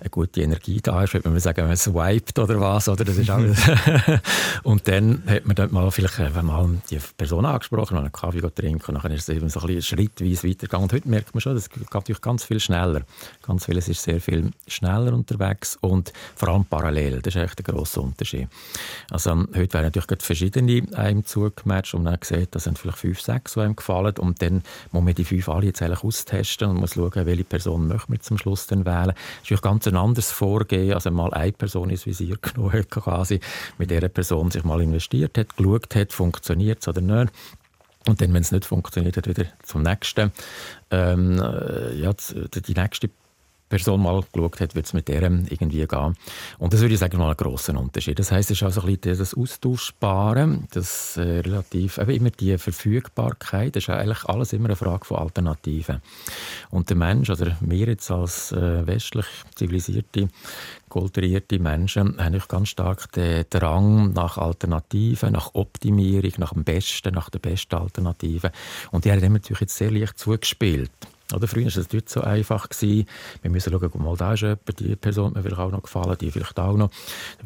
[0.00, 3.04] eine gute Energie da ist, wenn man sagen, man swiped oder was, oder?
[3.04, 3.38] Das ist auch
[4.62, 8.96] und dann hat man dort mal vielleicht äh, mal die Person angesprochen, einen Kaffee trinken
[8.96, 10.84] und dann ist es eben so ein bisschen schrittweise weitergegangen.
[10.84, 13.02] Und heute merkt man schon, das geht natürlich ganz viel schneller.
[13.42, 17.74] Ganz vieles ist sehr viel schneller unterwegs und vor allem parallel, das ist echt der
[17.74, 18.48] grosse Unterschied.
[19.10, 23.20] Also heute werden natürlich verschiedene einem zugemeldet Match und dann sieht, das sind vielleicht fünf,
[23.20, 26.76] sechs, die einem gefallen und dann muss man die fünf alle jetzt eigentlich austesten und
[26.76, 29.12] muss schauen, welche Person möchte man zum Schluss dann wählen.
[29.42, 33.40] Das ist ganz ein anderes Vorgehen, als mal eine Person ins Visier genommen hat, quasi
[33.78, 37.32] mit dieser Person sich mal investiert hat, geschaut hat, funktioniert es oder nicht.
[38.06, 40.30] Und dann, wenn es nicht funktioniert hat, wieder zum nächsten.
[40.90, 43.08] Ähm, äh, ja, die nächste
[43.74, 46.16] Person mal geschaut hat, wird es mit der irgendwie gehen.
[46.58, 48.16] Und das würde ich sagen, mal einen grossen Unterschied.
[48.20, 52.56] Das heißt, es ist also ein bisschen das Austauschbare, das äh, relativ, eben immer die
[52.56, 56.00] Verfügbarkeit, das ist eigentlich alles immer eine Frage von Alternativen.
[56.70, 60.28] Und der Mensch, also wir jetzt als äh, westlich zivilisierte,
[60.88, 67.28] kulturierte Menschen, haben ganz stark den Drang nach Alternativen, nach Optimierung, nach dem Besten, nach
[67.28, 68.52] der besten Alternative.
[68.92, 70.92] Und die haben natürlich jetzt sehr leicht zugespielt.
[71.34, 72.68] Oder früher war es nicht so einfach.
[72.68, 73.06] Gewesen.
[73.42, 76.30] Wir müssen schauen, mal da ist jemand, die Person hat mir auch noch gefallen, die
[76.30, 76.90] vielleicht auch noch.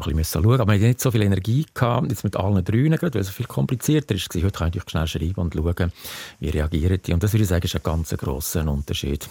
[0.05, 0.61] Wir müssen schauen.
[0.61, 3.47] Aber wir hatten nicht so viel Energie gehabt, jetzt mit allen drei, weil es viel
[3.47, 4.43] komplizierter war.
[4.43, 5.93] Heute kann ich schnell schreiben und schauen,
[6.41, 7.13] wie reagieren die.
[7.13, 9.29] Und das würde ich sagen, ist ein ganz grosser Unterschied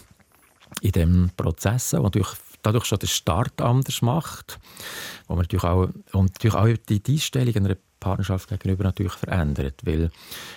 [0.82, 1.94] in diesem Prozess.
[1.94, 2.30] Und natürlich
[2.62, 4.60] dadurch schon den Start anders macht,
[5.28, 10.12] wo man natürlich auch, und natürlich auch die Einstellung einer Partnerschaft gegenüber natürlich verändert, weil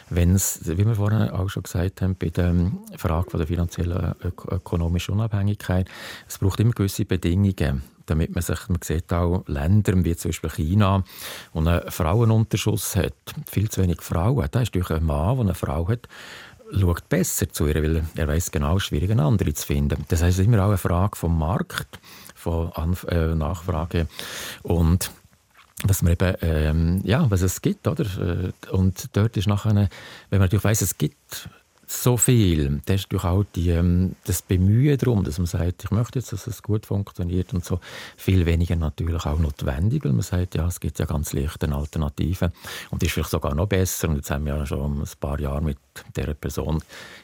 [0.09, 2.55] wenn es, wie wir vorhin auch schon gesagt haben, bei der
[2.97, 5.89] Frage der finanziellen ökonomischen Unabhängigkeit,
[6.29, 10.51] es braucht immer gewisse Bedingungen, damit man sich, man sieht auch Länder wie zum Beispiel
[10.51, 11.05] China,
[11.53, 13.15] wo einen Frauenunterschuss hat,
[13.47, 16.09] viel zu wenig Frauen, da ist durch ein Mann, der eine Frau hat,
[16.73, 20.05] schaut besser zu ihr, weil er weiß genau, es ist schwierig, eine andere zu finden.
[20.09, 21.99] Das heißt, es ist immer auch eine Frage vom Markt,
[22.35, 24.07] von Anf äh, Nachfrage.
[24.63, 25.11] Und
[25.91, 28.05] was man eben, ähm, ja, was es gibt, oder?
[28.05, 29.89] Äh, und dort ist nachher, wenn
[30.31, 31.49] man natürlich weiss, es gibt
[31.85, 35.91] so viel, dann ist natürlich auch die, ähm, das Bemühen darum, dass man sagt, ich
[35.91, 37.81] möchte jetzt, dass es gut funktioniert und so,
[38.17, 41.75] viel weniger natürlich auch notwendig, weil man sagt, ja, es gibt ja ganz leicht eine
[41.75, 42.53] Alternative
[42.91, 45.61] und ist vielleicht sogar noch besser und jetzt haben wir ja schon ein paar Jahre
[45.61, 45.79] mit
[46.17, 46.81] dieser Person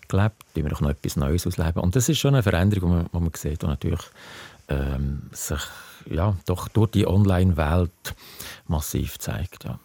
[0.09, 3.09] gelebt, die wir noch etwas Neues ausleben und das ist schon eine Veränderung, die man,
[3.13, 4.03] die man sieht, die natürlich
[4.69, 5.61] ähm, sich
[6.11, 8.15] ja, doch durch die Online-Welt
[8.67, 9.65] massiv zeigt.
[9.65, 9.79] Ja.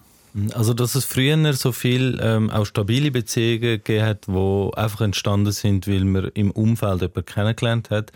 [0.53, 5.51] Also, dass es früher so viel ähm, auch stabile Beziehungen gegeben hat, die einfach entstanden
[5.51, 8.11] sind, weil man im Umfeld jemanden kennengelernt hat.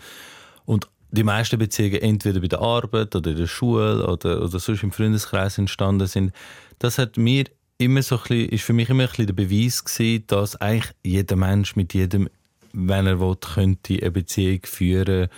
[0.64, 4.82] Und die meisten Beziehungen entweder bei der Arbeit oder in der Schule oder, oder sonst
[4.82, 6.32] im Freundeskreis entstanden sind.
[6.78, 7.44] Das hat mir
[7.78, 11.76] immer so bisschen, ist für mich immer ein der Beweis gewesen, dass eigentlich jeder Mensch
[11.76, 12.28] mit jedem,
[12.72, 15.28] wenn er will, könnte eine Beziehung führen,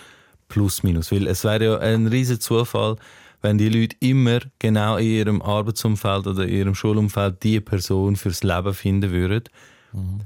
[0.48, 1.12] plus minus.
[1.12, 2.96] Weil es wäre ja ein riesiger Zufall,
[3.40, 8.42] wenn die Leute immer genau in ihrem Arbeitsumfeld oder in ihrem Schulumfeld die Person fürs
[8.42, 9.44] Leben finden würden.
[9.92, 10.20] Mhm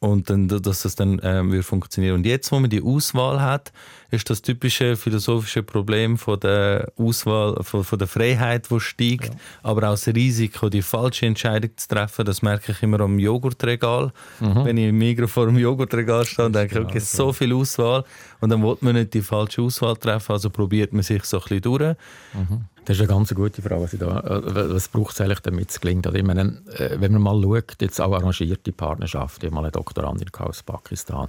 [0.00, 2.16] und dann, dass das dann ähm, wird funktionieren.
[2.16, 3.72] Und jetzt, wo man die Auswahl hat,
[4.10, 9.40] ist das typische philosophische Problem von der Auswahl, von, von der Freiheit, die steigt, ja.
[9.62, 12.24] aber auch das Risiko, die falsche Entscheidung zu treffen.
[12.24, 14.12] Das merke ich immer am Joghurtregal.
[14.40, 14.64] Mhm.
[14.64, 18.04] Wenn ich im Migro vor dem Joghurtregal stehe, denke ich, okay, so viel Auswahl
[18.40, 21.42] und dann will man nicht die falsche Auswahl treffen, also probiert man sich so ein
[21.42, 21.96] bisschen durch.
[22.34, 22.64] Mhm.
[22.88, 23.82] Das ist eine ganz gute Frage.
[23.82, 26.06] Was, äh, was braucht es eigentlich, damit es gelingt?
[26.06, 29.72] ich meine, äh, wenn man mal schaut, jetzt auch arrangierte Partnerschaft, ich habe mal eine
[29.72, 31.28] Doktorandin aus Pakistan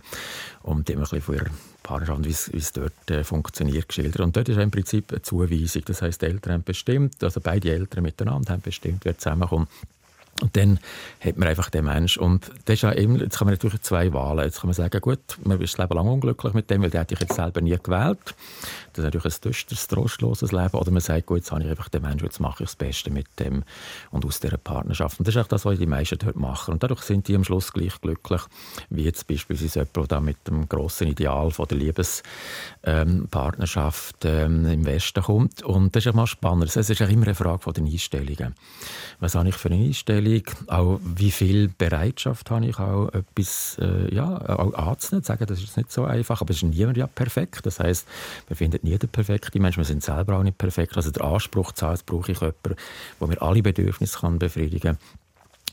[0.64, 1.50] und die haben ein bisschen von ihrer
[1.84, 4.22] Partnerschaft, wie es dort äh, funktioniert, geschildert.
[4.22, 5.82] Und dort ist im Prinzip eine Zuweisung.
[5.84, 9.68] Das heißt, die Eltern haben bestimmt, also beide Eltern miteinander haben bestimmt, wer zusammenkommt.
[10.42, 10.80] Und dann
[11.20, 12.18] hat man einfach den Mensch.
[12.18, 14.46] Und das ist ja eben, jetzt kann man natürlich zwei Wahlen.
[14.46, 17.02] Jetzt kann man sagen, gut, man ist das Leben lang unglücklich mit dem, weil der
[17.02, 18.20] hätte ich jetzt selber nie gewählt.
[18.94, 20.78] Das ist natürlich ein düsteres, trostloses Leben.
[20.78, 23.12] Oder man sagt, gut, jetzt habe ich einfach den Menschen, jetzt mache ich das Beste
[23.12, 23.64] mit dem
[24.12, 25.20] und aus dieser Partnerschaft.
[25.20, 26.74] Und das ist auch das, was die meisten dort machen.
[26.74, 28.42] Und dadurch sind die am Schluss gleich glücklich,
[28.90, 34.86] wie jetzt beispielsweise jemand, der mit dem grossen Ideal von der Liebespartnerschaft ähm, ähm, im
[34.86, 35.64] Westen kommt.
[35.64, 36.76] Und das ist auch mal spannend.
[36.76, 38.56] Es ist auch immer eine Frage von den Einstellungen.
[39.20, 40.29] Was habe ich für eine Einstellung?
[40.68, 45.62] Auch wie viel Bereitschaft habe ich auch etwas äh, ja, auch anzunehmen, zu sagen, das
[45.62, 47.66] ist nicht so einfach, aber es ist niemand ja perfekt.
[47.66, 48.08] Das heißt,
[48.48, 50.98] wir finden nie den perfekten Menschen, wir sind selber auch nicht perfekt.
[50.98, 52.76] Also der Anspruch zu haben, jetzt brauche ich jemanden,
[53.20, 54.98] der mir alle Bedürfnisse kann befriedigen kann,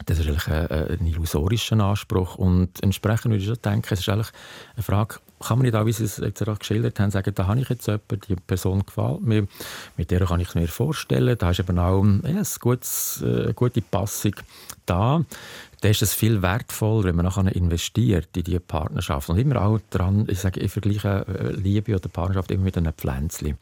[0.05, 4.09] das ist eigentlich ein, ein illusorischer Anspruch und entsprechend würde ich schon denken, es ist
[4.09, 4.31] eigentlich
[4.75, 7.47] eine Frage, kann man nicht auch, wie Sie es jetzt auch geschildert haben, sagen, da
[7.47, 9.47] habe ich jetzt jemanden, die Person gefällt mir,
[9.97, 14.35] mit der kann ich es mir vorstellen, da ist eben auch ja, eine gute Passung
[14.87, 15.25] da
[15.81, 19.29] dann ist es viel wertvoller, wenn man nachher investiert in diese Partnerschaft.
[19.29, 22.93] Und immer auch daran, ich sage, ich vergleiche äh, Liebe oder Partnerschaft immer mit einem
[22.93, 23.59] Pflänzchen.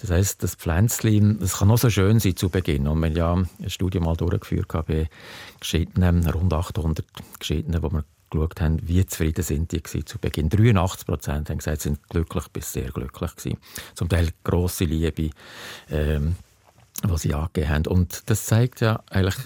[0.00, 2.86] Das heißt, das Pflänzchen, das kann auch so schön sein zu Beginn.
[2.86, 5.08] Und haben ja eine Studie mal durchgeführt bei
[5.58, 7.04] Geschiedenen, rund 800
[7.38, 10.48] Geschiedenen, wo wir geschaut haben, wie zufrieden sind die zu Beginn.
[10.48, 13.58] 83 Prozent haben gesagt, sie sind glücklich bis sehr glücklich gewesen.
[13.94, 15.30] Zum Teil grosse Liebe,
[15.90, 16.36] ähm,
[17.02, 17.86] was sie angegeben haben.
[17.86, 19.36] Und das zeigt ja eigentlich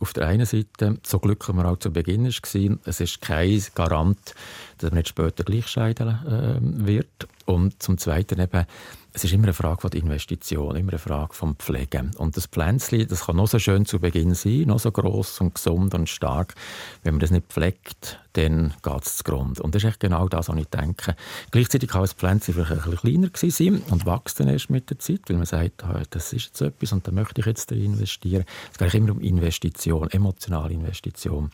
[0.00, 4.34] auf der einen Seite, so glücklich man auch zu Beginn war, es ist kein Garant,
[4.78, 7.28] dass man nicht später gleich scheiden äh, wird.
[7.44, 8.64] Und zum Zweiten eben,
[9.12, 12.12] es ist immer eine Frage von der Investition, immer eine Frage vom Pflegen.
[12.16, 15.54] Und das Pflänzchen, das kann noch so schön zu Beginn sein, noch so groß und
[15.54, 16.54] gesund und stark.
[17.02, 19.62] Wenn man das nicht pflegt, dann geht es zugrunde.
[19.62, 21.16] Und das ist echt genau das, was ich denke.
[21.50, 24.98] Gleichzeitig kann das Pflänzchen vielleicht ein bisschen kleiner sein und wächst dann erst mit der
[24.98, 28.44] Zeit, weil man sagt, ah, das ist jetzt etwas und da möchte ich jetzt investieren.
[28.72, 31.50] Es geht immer um Investition, emotionale Investition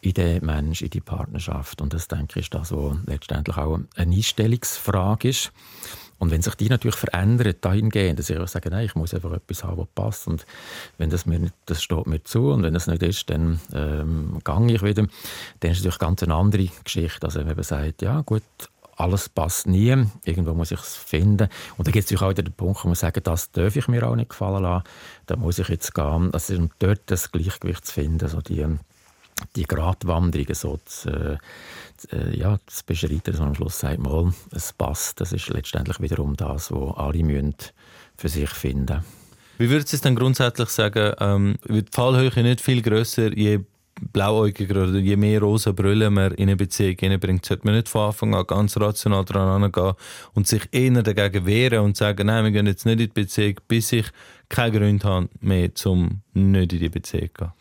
[0.00, 1.80] in den Menschen, in die Partnerschaft.
[1.80, 5.52] Und das, denke ich, ist das, was letztendlich auch eine Einstellungsfrage ist.
[6.18, 9.32] Und wenn sich die natürlich verändert dahingehend, dass ich auch sage, nein, ich muss einfach
[9.32, 10.46] etwas haben, was passt und
[10.98, 14.38] wenn das mir nicht, das steht mir zu und wenn das nicht ist, dann ähm,
[14.44, 15.06] gehe ich wieder,
[15.60, 17.26] dann ist es natürlich ganz eine andere Geschichte.
[17.26, 18.42] Also wenn man sagt, ja gut,
[18.96, 21.48] alles passt nie, irgendwo muss ich es finden.
[21.76, 24.08] Und dann gibt es auch wieder den Punkt, wo man sagt, das darf ich mir
[24.08, 24.84] auch nicht gefallen lassen,
[25.26, 26.32] da muss ich jetzt gehen.
[26.32, 28.64] Also dort das Gleichgewicht zu finden, also die
[29.56, 31.38] die Gratwanderungen so zu, äh,
[32.12, 35.20] äh, ja, zu beschreiten, dass man am Schluss sagt, mal, es passt.
[35.20, 37.54] Das ist letztendlich wiederum das, was alle müssen
[38.16, 39.04] für sich finden.
[39.58, 43.60] Wie würdest du es dann grundsätzlich sagen, ähm, wird die Fallhöhe nicht viel grösser, je
[44.12, 48.06] blauäugiger oder je mehr rosa Brüllen man in eine Beziehung hineinbringt, sollte man nicht von
[48.06, 49.92] Anfang an ganz rational daran gehen
[50.34, 53.54] und sich eher dagegen wehren und sagen, nein, wir gehen jetzt nicht in die Beziehung,
[53.68, 54.06] bis ich
[54.54, 57.52] keine Gründe habe mehr, um nicht in die Beziehung zu gehen.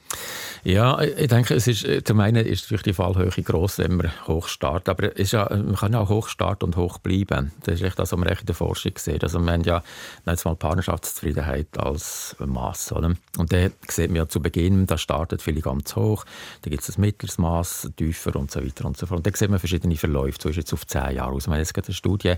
[0.65, 4.47] Ja, ich denke, es ist, zum einen ist natürlich die Fallhöhe gross, wenn man hoch
[4.47, 7.51] startet, aber es ist ja, man kann ja auch hoch starten und hoch bleiben.
[7.65, 9.23] Das ist echt das, was man in der Forschung sieht.
[9.23, 9.83] Also wir haben ja
[10.25, 12.93] jetzt mal Partnerschaftszufriedenheit als Maß.
[12.93, 13.13] Oder?
[13.37, 16.23] Und da sieht man ja zu Beginn, da startet viele ganz hoch,
[16.61, 19.17] da gibt es ein mittleres Maß, tiefer und so weiter und so fort.
[19.17, 21.47] Und da sieht man verschiedene Verläufe, so ist jetzt auf zehn Jahre aus.
[21.47, 22.35] Wir haben jetzt eine Studie,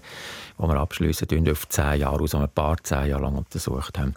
[0.57, 3.99] die wir abschließen, auf zehn Jahre aus, die wir ein paar zehn Jahre lang untersucht
[3.99, 4.15] haben.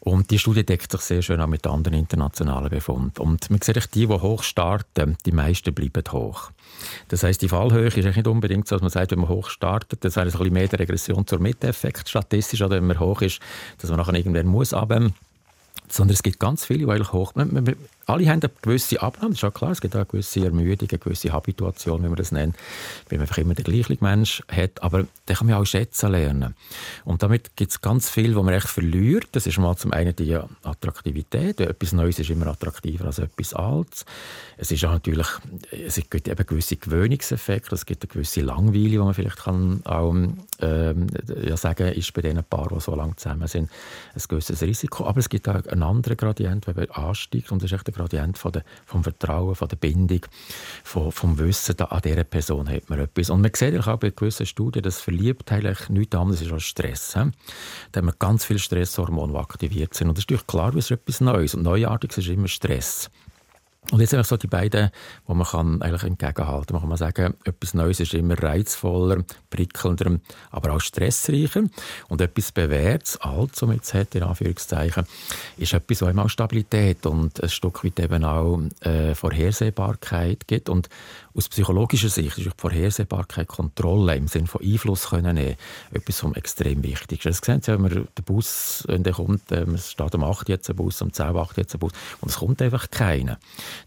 [0.00, 3.20] Und die Studie deckt sich sehr schön auch mit anderen internationalen Befunden.
[3.20, 6.50] Und man sieht, die, die hoch starten, die meisten bleiben hoch.
[7.08, 10.04] Das heißt, die Fallhöhe ist nicht unbedingt so, dass man sagt, wenn man hoch startet,
[10.04, 13.40] das wäre ein mehr der Regression zur Miteffekt statistisch, oder wenn man hoch ist,
[13.78, 15.14] dass man nachher irgendwann muss abnehmen
[15.88, 17.32] sondern es gibt ganz viele, die eigentlich hoch...
[18.06, 19.70] Alle haben eine gewisse Abnahme, das ist auch klar.
[19.70, 22.56] Es gibt auch gewisse Ermüdung, eine gewisse Habituation, wie man das nennt,
[23.08, 24.82] weil man einfach immer den gleichen Mensch hat.
[24.82, 26.54] Aber den kann man auch schätzen lernen.
[27.04, 29.28] Und damit gibt es ganz viel, was man echt verliert.
[29.32, 31.60] Das ist mal zum einen die Attraktivität.
[31.60, 34.04] Etwas Neues ist immer attraktiver als etwas Altes.
[34.56, 35.26] Es ist auch natürlich,
[35.70, 37.74] es gibt eben gewisse Gewöhnungseffekte.
[37.74, 40.14] Es gibt eine gewisse Langweile, die man vielleicht kann auch
[40.60, 41.06] ähm,
[41.42, 43.70] ja, sagen ist bei diesen Paaren, die so lange zusammen sind,
[44.14, 45.06] ein gewisses Risiko.
[45.06, 47.50] Aber es gibt auch einen anderen Gradient, der ansteigt.
[47.50, 50.26] Und das ist echt Gradient von der, vom Vertrauen, von der Bindung,
[50.82, 53.30] von, vom Wissen, da, an dieser Person hat man etwas.
[53.30, 57.14] Und man sieht auch bei gewissen Studien, dass Verliebtheit eigentlich nichts anderes ist als Stress.
[57.14, 57.30] He?
[57.92, 60.08] Da haben wir ganz viele Stresshormone, die aktiviert sind.
[60.08, 61.54] Und das ist natürlich klar, es ist etwas Neues.
[61.54, 63.10] Und Neuartiges ist immer Stress.
[63.90, 64.90] Und jetzt sind so die beiden,
[65.28, 66.88] die man kann eigentlich entgegenhalten kann.
[66.88, 70.18] Man kann sagen, etwas Neues ist immer reizvoller, prickelnder,
[70.50, 71.64] aber auch stressreicher.
[72.08, 75.04] Und etwas Bewährtes, alt, so jetzt hat, in Anführungszeichen,
[75.58, 80.70] ist etwas, was auch Stabilität und ein Stück weit eben auch äh, Vorhersehbarkeit gibt.
[80.70, 80.88] Und
[81.36, 85.56] aus psychologischer Sicht ist die Vorhersehbarkeit, Kontrolle im Sinne von Einfluss können nehmen,
[85.92, 87.28] etwas vom extrem Wichtigsten.
[87.30, 90.48] Das sehen Sie, wenn man der Bus, wenn der kommt, äh, es steht um 8
[90.48, 93.38] jetzt ein Bus, um 10 Uhr 8 jetzt ein Bus, und es kommt einfach keiner.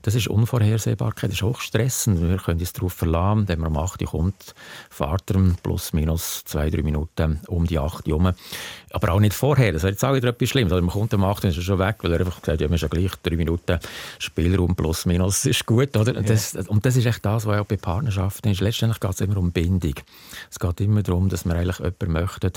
[0.01, 2.21] Das ist Unvorhersehbarkeit, das ist hochstressend.
[2.21, 4.55] Wir können uns darauf verlassen, wenn man um 8 Uhr kommt,
[4.89, 8.35] fahrt er plus minus zwei, drei Minuten um die 8 Uhr
[8.91, 10.73] Aber auch nicht vorher, das wäre jetzt auch wieder etwas Schlimmes.
[10.73, 12.61] Also man kommt um 8 Uhr ist er schon weg, weil er einfach gesagt hat,
[12.61, 13.79] ja, wir haben schon gleich drei Minuten
[14.19, 16.13] Spielraum plus minus, ist gut, oder?
[16.13, 16.21] Ja.
[16.21, 18.61] Das, und das ist echt das, was auch bei Partnerschaften ist.
[18.61, 19.95] Letztendlich geht es immer um Bindung.
[20.49, 22.51] Es geht immer darum, dass man eigentlich jemanden möchte,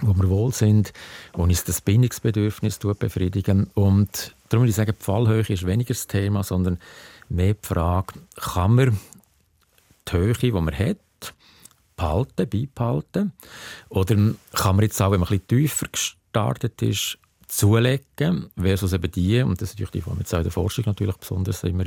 [0.00, 0.92] wo wir wohl sind,
[1.32, 3.70] wo uns das Bindungsbedürfnis befriedigen.
[3.74, 6.78] Und darum würde ich sagen, die Fallhöhe ist weniger das Thema, sondern
[7.28, 8.98] mehr die Frage, kann man
[10.08, 10.98] die Höhe, die man hat,
[11.96, 13.32] behalten, beibehalten?
[13.88, 14.16] Oder
[14.52, 17.18] kann man jetzt auch, wenn man ein bisschen tiefer gestartet ist,
[17.56, 20.84] zulegen, versus eben die, und das ist natürlich die, die wir jetzt in der Forschung
[20.86, 21.84] natürlich besonders immer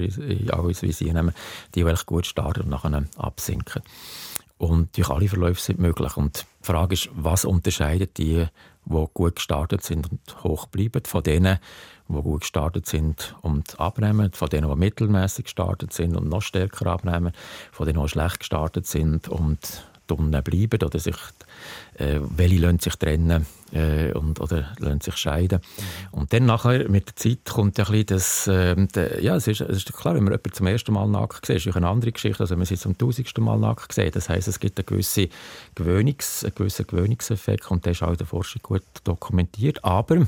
[0.53, 1.34] auch ins Visier nehmen,
[1.75, 3.82] die, die gut starten und nachher absinken.
[4.58, 6.17] Und durch alle Verläufe sind möglich.
[6.17, 8.47] Und die Frage ist, was unterscheidet die,
[8.86, 11.60] die gut gestartet sind und hoch bleiben, von denen,
[12.08, 16.88] die gut gestartet sind und abnehmen, von denen, die mittelmäßig gestartet sind und noch stärker
[16.88, 17.34] abnehmen,
[17.71, 21.15] von denen, die schlecht gestartet sind und unten bleiben oder sich,
[21.97, 25.59] äh, welche lassen sich trennen äh, und, oder lassen sich scheiden.
[26.11, 29.47] Und dann nachher, mit der Zeit, kommt ja ein bisschen das, äh, de, ja, es
[29.47, 32.11] ist, es ist klar, wenn man jemanden zum ersten Mal nackt sieht, ist eine andere
[32.11, 34.15] Geschichte, als wenn man sie zum tausendsten Mal nackt sieht.
[34.15, 35.27] Das heisst, es gibt einen gewissen,
[35.75, 39.83] Gewöhnungs-, einen gewissen Gewöhnungseffekt und der ist auch in der Forschung gut dokumentiert.
[39.83, 40.27] Aber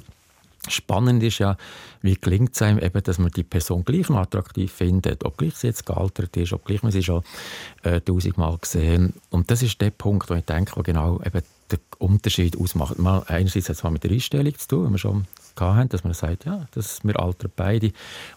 [0.69, 1.57] Spannend ist ja,
[2.01, 5.67] wie gelingt es einem eben, dass man die Person gleich noch attraktiv findet, obgleich sie
[5.67, 7.23] jetzt gealtert ist, obgleich man sie schon
[7.83, 11.79] äh, tausendmal gesehen Und das ist der Punkt, wo ich denke, wo genau eben der
[11.97, 12.97] Unterschied ausmacht.
[12.99, 15.25] Mal, einerseits hat es mal mit der Einstellung zu tun, wenn man schon
[15.61, 17.91] hatten, dass man sagt, ja, das, wir altern beide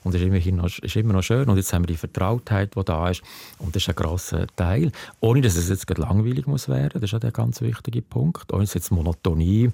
[0.05, 2.85] und es ist, noch, ist immer noch schön und jetzt haben wir die Vertrautheit, die
[2.85, 3.23] da ist
[3.59, 4.93] und das ist ein grosser Teil.
[5.21, 8.53] Ohne, dass es jetzt langweilig muss werden, das ist auch der ganz wichtige Punkt.
[8.53, 9.71] Ohne dass jetzt Monotonie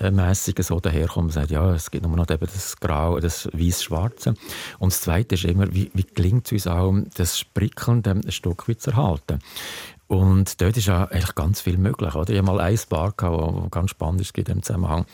[0.00, 3.48] äh, mässig so daherkommt und sagt, ja, es gibt nur noch eben das Grau, das
[3.52, 4.34] weiß-schwarze.
[4.78, 8.68] Und das Zweite ist immer, wie, wie gelingt es uns auch, das Sprickelnde ein Stück
[8.68, 9.38] weit zu erhalten.
[10.08, 12.14] Und dort ist ja eigentlich ganz viel möglich.
[12.14, 12.30] Oder?
[12.30, 15.04] Ich habe mal ein Bar, das ganz spannend ist in diesem Zusammenhang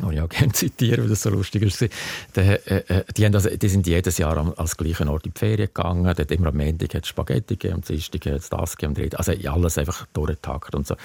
[0.00, 1.80] die ich auch gerne zitiere, weil das so lustig ist.
[1.80, 5.38] Die, äh, äh, die, also, die sind jedes Jahr am, als gleichen Ort in die
[5.38, 6.12] Ferien gegangen.
[6.16, 9.32] Dort immer am Montag hat es Spaghetti gegeben, am Dienstag hat es das gegeben, also
[9.48, 10.96] alles einfach durchgetackt und so.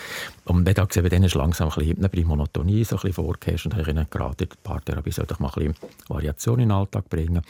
[0.45, 3.83] Und dann gesehen, bei langsam ein bisschen eine Monotonie so ein bisschen vorgeherrscht und habe
[3.83, 7.41] ich ihnen geraten, die Paartherapie sollte doch mal ein bisschen Variation in den Alltag bringen.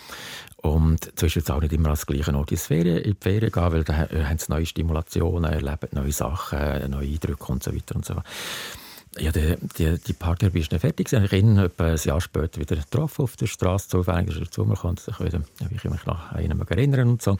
[0.57, 3.71] Und zwischen auch nicht immer als gleichen Ort in die Ferien, in die Ferien gehen,
[3.71, 8.05] weil da haben sie neue Stimulationen, erleben neue Sachen, neue Eindrücke und so weiter und
[8.05, 8.25] so fort.
[9.17, 11.11] Ja, die, die, die Party war dann fertig.
[11.11, 13.89] Ich habe ihn etwa ein Jahr später wieder getroffen auf der Straße.
[13.89, 14.97] Zufällig ist er zu mir gekommen.
[15.07, 17.37] Ich, wieder, ich mich noch an ihn erinnern und so.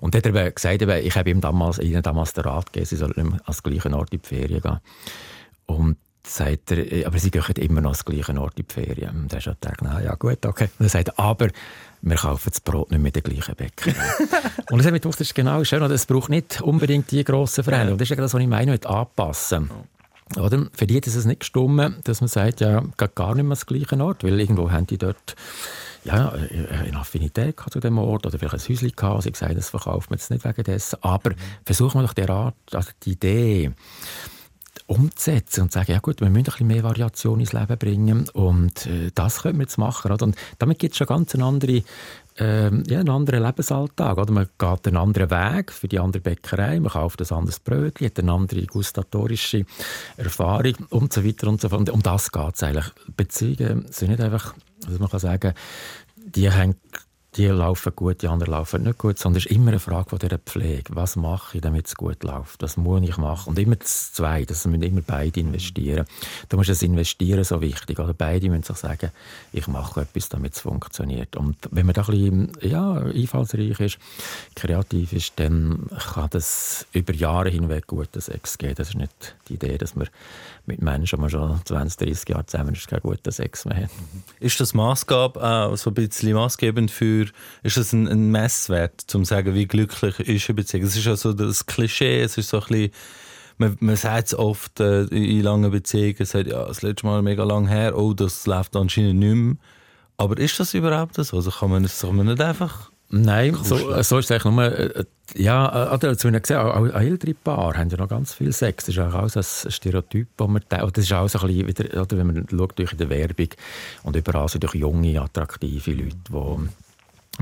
[0.00, 3.40] Und er hat gesagt, ich habe ihm damals, ihnen damals den Rat gegeben, sie sollen
[3.44, 4.80] als gleichen Ort in die Ferien gehen.
[5.66, 9.22] Und sagt er, aber sie gehen immer noch als gleichen Ort in die Ferien.
[9.22, 10.68] Und er hat gedacht, na ja gut, okay.
[10.78, 11.48] Und er sagt, aber
[12.02, 13.92] wir kaufen das Brot nicht mit den gleichen Bäcker.
[14.70, 15.82] und das hat mich gedacht, das ist genau schön.
[15.82, 17.98] Es braucht nicht unbedingt die grossen Veränderungen.
[17.98, 19.70] Das ist ja das, was ich meine mit anpassen.
[20.36, 20.66] Oder?
[20.72, 23.66] Für die ist es nicht gestummen, dass man sagt, ja, geht gar nicht mehr das
[23.66, 25.34] gleiche Ort, weil irgendwo haben die dort
[26.04, 29.22] ja, eine Affinität zu dem Ort oder vielleicht ein Häuschen gehabt.
[29.22, 30.98] Sie gesagt, das verkauft man jetzt nicht wegen dessen.
[31.02, 31.32] Aber
[31.64, 33.72] versuchen wir doch die, Art, also die Idee
[34.86, 38.86] umzusetzen und sagen, ja gut, wir müssen ein bisschen mehr Variation ins Leben bringen und
[38.86, 40.10] äh, das können wir jetzt machen.
[40.10, 40.24] Oder?
[40.24, 41.82] Und damit gibt es schon ganz eine andere
[42.40, 44.16] ähm, ja, einen anderen Lebensalltag.
[44.16, 44.32] Oder?
[44.32, 48.18] Man geht einen anderen Weg für die andere Bäckerei, man kauft ein anderes Brötchen, hat
[48.18, 49.66] eine andere gustatorische
[50.16, 51.90] Erfahrung und so weiter und so fort.
[51.90, 52.86] Um das geht es eigentlich.
[53.16, 54.54] Beziehungen sind nicht einfach,
[54.86, 55.52] also man kann sagen,
[56.16, 56.76] die hängen
[57.36, 60.18] die laufen gut, die anderen laufen nicht gut, sondern es ist immer eine Frage von
[60.18, 60.96] dieser Pflege.
[60.96, 62.62] Was mache ich, damit es gut läuft?
[62.62, 63.50] Was muss ich machen?
[63.50, 66.06] Und immer das Zwei, das müssen immer beide investieren.
[66.48, 67.98] Da muss das Investieren so wichtig.
[68.00, 69.10] Oder beide müssen sich sagen,
[69.52, 71.36] ich mache etwas, damit es funktioniert.
[71.36, 73.98] Und wenn man da ein bisschen ja, einfallsreich ist,
[74.56, 78.74] kreativ ist, dann kann das über Jahre hinweg guten Sex geben.
[78.74, 80.08] Das ist nicht die Idee, dass man
[80.66, 83.90] mit Menschen, die schon 20, 30 Jahre zusammen ist, keinen guten Sex mehr hat.
[84.38, 87.19] Ist das Maßgab auch so ein bisschen maßgebend für,
[87.62, 90.84] ist das ein, ein Messwert, um zu sagen, wie glücklich ist eine Beziehung?
[90.84, 92.90] Es ist ja so das Klischee, es ist so ein bisschen,
[93.58, 97.44] man, man sagt es oft äh, in langen Beziehungen, sagt, ja, das letzte Mal mega
[97.44, 99.56] lang her, oh, das läuft anscheinend nicht mehr.
[100.16, 101.36] Aber ist das überhaupt so?
[101.36, 105.04] Also kann man es nicht einfach Nein, so, so ist es eigentlich nur, äh,
[105.34, 108.84] ja, äh, oder, zu gesehen, auch, auch ältere Paare haben ja noch ganz viel Sex.
[108.84, 112.02] Das ist auch so ein Stereotyp, das man das ist auch so ein bisschen wieder,
[112.02, 113.48] oder, wenn man schaut durch in der Werbung
[114.04, 116.68] und überall sind durch junge, attraktive Leute, die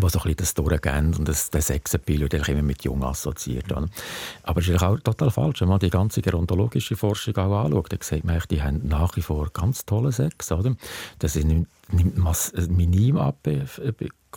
[0.01, 3.71] die so ein bisschen das durchgehen und das, das Sexappeal wird immer mit jung assoziiert.
[3.73, 3.89] Oder?
[4.43, 5.61] Aber es ist auch total falsch.
[5.61, 9.23] Wenn man die ganze gerontologische Forschung auch anschaut, dann sieht man, die haben nach wie
[9.23, 10.53] vor ganz tolle Sex.
[10.53, 10.77] Oder?
[11.19, 13.47] Das nimmt, nimmt minim ab.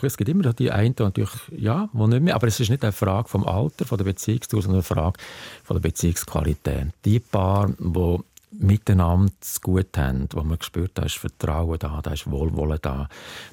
[0.03, 2.83] Es gibt immer die einen, die natürlich, ja, wo nicht mehr, aber es ist nicht
[2.83, 5.19] eine Frage vom Alter, von der Beziehungsdauer, sondern eine Frage
[5.63, 6.87] von der Beziehungsqualität.
[7.05, 8.17] Die Paar, die
[8.51, 9.31] miteinander
[9.61, 13.07] gut haben, wo man spürt, da ist Vertrauen da, da ist Wohlwollen da,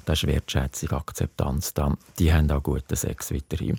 [0.05, 3.77] da ist Wertschätzung, Akzeptanz da, die haben auch guten Sex weiterhin.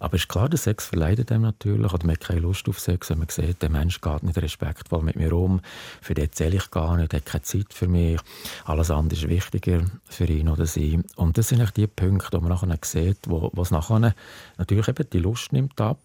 [0.00, 3.10] Aber ist klar, der Sex verleidet dem natürlich, oder man hat keine Lust auf Sex,
[3.10, 5.60] wenn man sieht, der Mensch geht nicht respektvoll mit mir um,
[6.00, 8.20] für den zähle ich gar nicht, hat keine Zeit für mich,
[8.64, 11.00] alles andere ist wichtiger für ihn oder sie.
[11.16, 14.14] Und das sind die Punkte, die man nachher sieht, wo, wo es nachher
[14.56, 15.98] natürlich eben die Lust nimmt ab,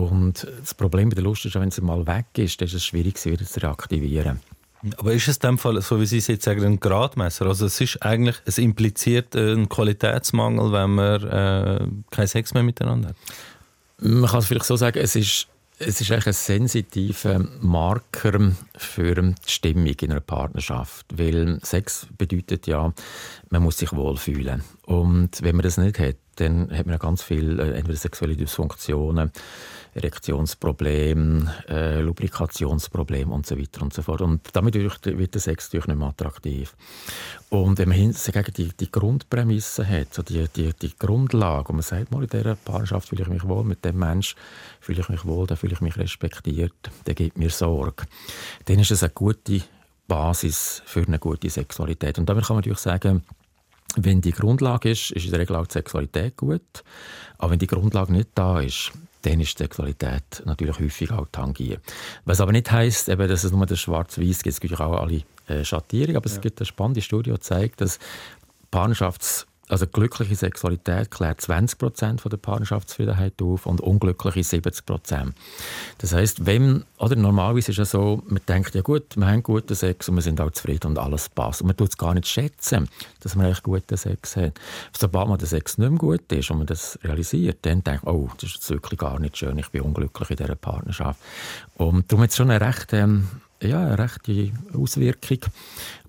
[0.00, 2.84] und das Problem bei der Lust ist, wenn sie mal weg ist, dann ist es
[2.84, 4.40] schwierig, sie wieder zu reaktivieren.
[4.96, 7.46] Aber ist es in dem Fall, so wie Sie es jetzt sagen, ein Gradmesser?
[7.46, 13.10] Also es ist eigentlich, es impliziert einen Qualitätsmangel, wenn man äh, keinen Sex mehr miteinander
[13.10, 13.16] hat?
[13.98, 15.48] Man kann es vielleicht so sagen, es ist
[15.80, 22.66] es ist eigentlich ein sensitiver Marker für die Stimmung in einer Partnerschaft, weil Sex bedeutet
[22.66, 22.92] ja,
[23.48, 24.62] man muss sich wohlfühlen.
[24.84, 29.30] Und wenn man das nicht hat, dann hat man ganz viele äh, entweder sexuelle Dysfunktionen,
[29.94, 34.20] Erektionsprobleme, äh, Lubrikationsprobleme und so weiter und so fort.
[34.20, 36.76] Und damit wird der Sex natürlich nicht mehr attraktiv.
[37.48, 41.82] Und wenn man hingegen die, die Grundprämisse hat, so die, die, die Grundlage, und man
[41.82, 44.36] sagt mal, in dieser Partnerschaft fühle ich mich wohl, mit dem Mensch
[44.80, 46.72] fühle ich mich wohl, da fühle ich mich respektiert,
[47.06, 48.04] der gibt mir Sorge,
[48.66, 49.62] dann ist es eine gute
[50.06, 52.18] Basis für eine gute Sexualität.
[52.18, 53.24] Und damit kann man natürlich sagen,
[53.96, 56.62] wenn die Grundlage ist, ist in der Regel auch die Sexualität gut.
[57.38, 61.80] Aber wenn die Grundlage nicht da ist, dann ist die Sexualität natürlich häufig auch tangiert.
[62.24, 64.54] Was aber nicht heisst, eben, dass es nur das Schwarz-Weiß gibt.
[64.54, 66.36] Es gibt auch alle äh, Schattierungen, aber ja.
[66.36, 67.98] es gibt eine spannende Studie, die zeigt, dass
[68.72, 75.34] Partnerschafts- also glückliche Sexualität klärt 20 Prozent der Partnerschaftszufriedenheit auf und unglückliche 70 Prozent.
[75.98, 79.74] Das heißt, wenn oder normalerweise ist es so, man denkt ja gut, wir haben guten
[79.74, 82.26] Sex und wir sind auch zufrieden und alles passt und man tut es gar nicht
[82.26, 82.88] schätzen,
[83.20, 84.54] dass man eigentlich guten Sex hat.
[84.96, 88.14] Sobald man der Sex nicht mehr gut ist und man das realisiert, dann denkt man,
[88.14, 91.20] oh, das ist wirklich gar nicht schön, ich bin unglücklich in dieser Partnerschaft.
[91.76, 93.28] Und darum hat es schon eine recht ähm,
[93.62, 95.38] ja, eine rechte Auswirkung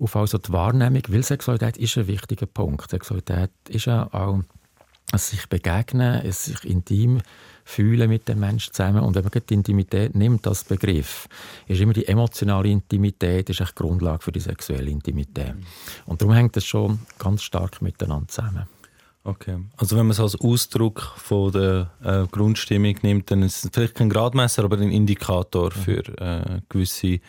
[0.00, 2.90] auf also die Wahrnehmung, weil Sexualität ist ein wichtiger Punkt.
[2.90, 4.40] Sexualität ist ja auch
[5.12, 7.20] es sich begegnen, es sich intim
[7.64, 9.02] fühlen mit dem Menschen zusammen.
[9.04, 11.28] Und wenn man die Intimität nimmt als Begriff,
[11.68, 15.54] ist immer die emotionale Intimität ist echt Grundlage für die sexuelle Intimität.
[16.06, 18.66] Und darum hängt das schon ganz stark miteinander zusammen.
[19.24, 19.56] Okay.
[19.76, 23.94] Also wenn man es als Ausdruck von der äh, Grundstimmung nimmt, dann ist es vielleicht
[23.94, 25.80] kein Gradmesser, aber ein Indikator mhm.
[25.80, 27.20] für äh, gewisse ja.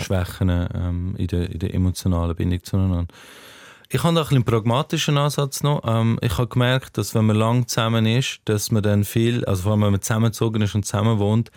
[0.00, 3.06] Schwächen ähm, in, der, in der emotionalen Bindung zueinander.
[3.90, 5.82] Ich habe da einen pragmatischen Ansatz noch.
[5.84, 9.64] Ähm, ich habe gemerkt, dass wenn man lang zusammen ist, dass man dann viel, also
[9.64, 11.50] vor allem wenn man zusammengezogen ist und zusammen wohnt,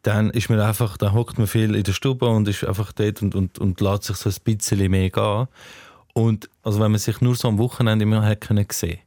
[0.00, 3.20] dann ist man einfach, dann hockt man viel in der Stube und ist einfach dort
[3.20, 5.48] und, und, und lässt sich so ein bisschen mehr gehen.
[6.14, 9.00] Und also wenn man sich nur so am Wochenende immer hat können sehen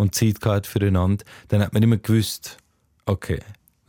[0.00, 2.56] und Zeit gehabt füreinander, dann hat man immer gewusst,
[3.06, 3.40] okay,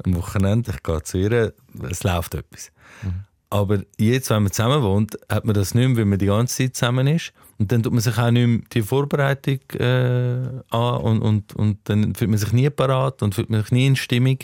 [0.04, 1.54] am Wochenende, ich gehe zu ihr,
[1.90, 2.72] es läuft etwas.
[3.04, 3.26] Mhm.
[3.50, 6.56] Aber jetzt, wenn man zusammen wohnt, hat man das nicht mehr, weil man die ganze
[6.56, 7.34] Zeit zusammen ist.
[7.60, 11.78] Und dann tut man sich auch nicht mehr die Vorbereitung äh, an und, und, und
[11.84, 14.38] dann fühlt man sich nie parat und fühlt man sich nie in Stimmung.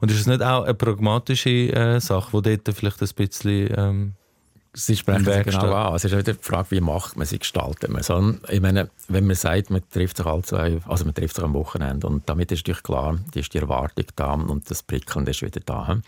[0.00, 4.12] Und ist es nicht auch eine pragmatische äh, Sache, die dort vielleicht ein bisschen ähm,
[4.78, 5.94] Sie sprechen es genau an.
[5.94, 9.26] Es ist wieder die Frage, wie macht man sie, gestaltet man so, Ich meine, wenn
[9.26, 12.60] man sagt, man trifft sich also, also man trifft sich am Wochenende und damit ist
[12.60, 15.98] natürlich klar, die ist die Erwartung da und das Prickeln ist wieder da.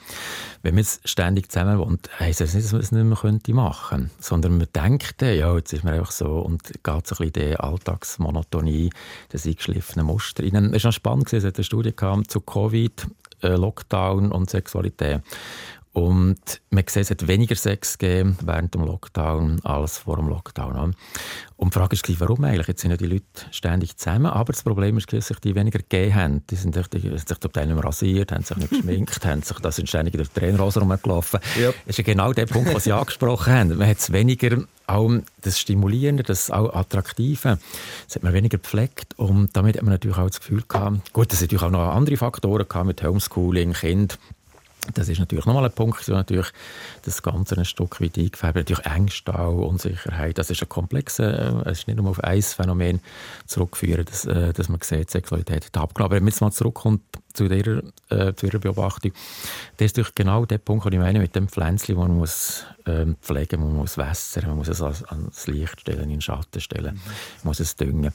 [0.63, 3.55] Wenn man jetzt ständig zusammen wohnt, heisst das nicht, dass man es nicht mehr könnte
[3.55, 7.25] machen sondern man denkt, ja, jetzt ist man einfach so und geht so ein bisschen
[7.25, 8.91] in die Alltagsmonotonie,
[9.31, 10.75] das eingeschliffene Muster rein.
[10.75, 11.95] Es war spannend, es hat eine Studie
[12.27, 13.07] zu Covid,
[13.43, 15.23] äh, Lockdown und Sexualität.
[15.99, 20.95] Und man sieht, es hat weniger Sex gegeben während dem Lockdown als vor dem Lockdown.
[21.57, 22.69] Und die Frage ist, warum eigentlich?
[22.69, 25.81] Jetzt sind ja die Leute ständig zusammen, aber das Problem ist, dass sich die weniger
[25.81, 26.47] gegeben haben.
[26.49, 29.43] Die sind sich, die, sich zum Teil nicht mehr rasiert, haben sich nicht geschminkt, haben
[29.43, 31.41] sich, da sind ständig in der Trainerhose rumgelaufen.
[31.57, 31.75] Yep.
[31.87, 33.77] Das ist ja genau der Punkt, was Sie angesprochen haben.
[33.77, 35.11] Man hat es weniger, auch
[35.43, 37.59] das Stimulierende, das auch Attraktive,
[38.07, 41.33] das hat man weniger gepflegt und damit hat man natürlich auch das Gefühl gehabt, gut,
[41.33, 44.19] es hat natürlich auch noch andere Faktoren gehabt mit Homeschooling, Kind,
[44.95, 46.49] das ist natürlich nochmal ein Punkt, der natürlich
[47.03, 50.39] das Ganze ein Stück weit eingefärbt Natürlich Ängste, auch, Unsicherheit.
[50.39, 53.01] Das ist ein komplexer, äh, es ist nicht nur auf ein Phänomen
[53.47, 56.11] zurückzuführen, dass, äh, dass man sieht, Sexualität hat abgenommen.
[56.11, 57.03] Aber wenn man jetzt mal zurückkommt
[57.35, 59.13] zu ihrer, äh, zu ihrer Beobachtung,
[59.77, 62.65] das ist natürlich genau der Punkt, den ich meine, mit dem Pflänzchen, wo man muss
[62.87, 66.95] ähm, pflegen, man muss wässern, man muss es ans Licht stellen, in den Schatten stellen,
[66.95, 67.01] mhm.
[67.43, 68.13] man muss es düngen.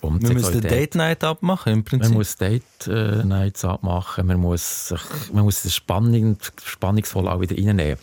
[0.00, 2.10] Und man muss Date Night abmachen im Prinzip?
[2.10, 5.00] Man muss Date äh, abmachen, man muss, sich,
[5.32, 6.03] man muss es spannend,
[6.62, 7.98] spannungsvoll auch wieder reinnehmen.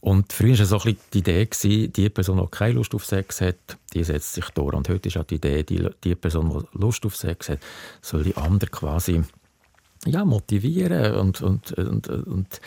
[0.00, 3.56] Und früher war so die Idee, gewesen, die Person, die keine Lust auf Sex hat,
[3.92, 4.74] die setzt sich durch.
[4.74, 7.60] Und heute ist auch die Idee, die, die Person, die Lust auf Sex hat,
[8.02, 9.22] soll die andere quasi
[10.06, 12.60] ja, motivieren und, und, und, und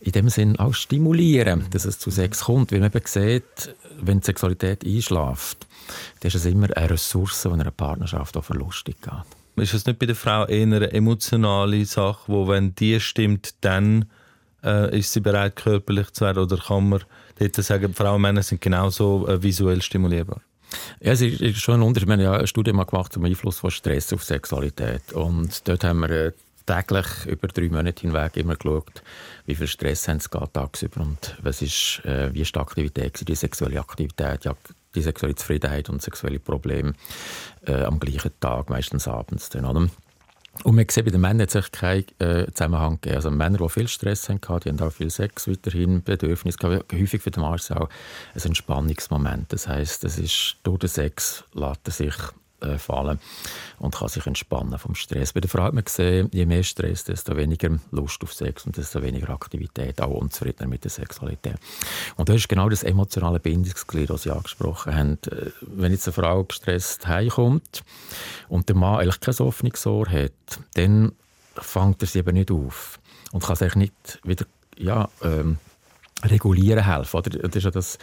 [0.00, 2.72] in dem Sinn auch stimulieren, dass es zu Sex kommt.
[2.72, 5.66] Weil man eben sieht, wenn die Sexualität einschläft,
[6.20, 9.64] dann ist es immer eine Ressource, die in einer Partnerschaft auch verlustig geht.
[9.64, 14.06] Ist es nicht bei der Frau eher eine emotionale Sache, wo wenn die stimmt, dann
[14.64, 16.42] äh, ist sie bereit, körperlich zu werden?
[16.44, 17.04] Oder kann man
[17.38, 20.40] dort sagen, Frauen und Männer sind genauso äh, visuell stimulierbar?
[21.00, 22.08] Ja, es ist schon ein Unterschied.
[22.08, 25.12] Wir haben ja eine Studie mal gemacht zum Einfluss von Stress auf Sexualität.
[25.12, 26.32] Und dort haben wir äh,
[26.66, 29.02] täglich über drei Monate hinweg immer geschaut,
[29.46, 33.34] wie viel Stress haben sie tagsüber und was ist, äh, wie ist die Aktivität, die
[33.34, 34.54] sexuelle Aktivität, ja,
[34.94, 36.94] die sexuelle Zufriedenheit und sexuelle Probleme
[37.66, 39.50] äh, am gleichen Tag, meistens abends.
[39.50, 39.88] Dann, oder?
[40.62, 43.16] Und man sieht, bei den Männern hat es keinen äh, Zusammenhang gegeben.
[43.16, 46.92] Also Männer, die viel Stress hatten, die haben auch viel Sex weiterhin, Bedürfnis gehabt.
[46.92, 47.88] Häufig für den es auch
[48.34, 49.52] ein Entspannungsmoment.
[49.52, 52.14] Das heisst, das ist, durch den Sex lässt er sich
[52.60, 53.18] äh, fallen
[53.78, 55.32] und kann sich entspannen vom Stress.
[55.32, 58.76] Bei der Frau hat man gesehen, je mehr Stress, desto weniger Lust auf Sex und
[58.76, 61.56] desto weniger Aktivität, auch unzufriedener mit der Sexualität.
[62.16, 65.18] Und das ist genau das emotionale Bindungsglied, das Sie angesprochen haben.
[65.30, 67.82] Äh, wenn jetzt eine Frau gestresst heimkommt
[68.48, 70.32] und der Mann eigentlich kein offenes Ohr hat,
[70.74, 71.12] dann
[71.56, 72.98] fängt er sie eben nicht auf
[73.32, 74.44] und kann sich nicht wieder
[74.76, 75.58] ja, ähm,
[76.24, 77.16] regulieren helfen.
[77.16, 77.30] Oder?
[77.30, 77.98] Das ist ja das,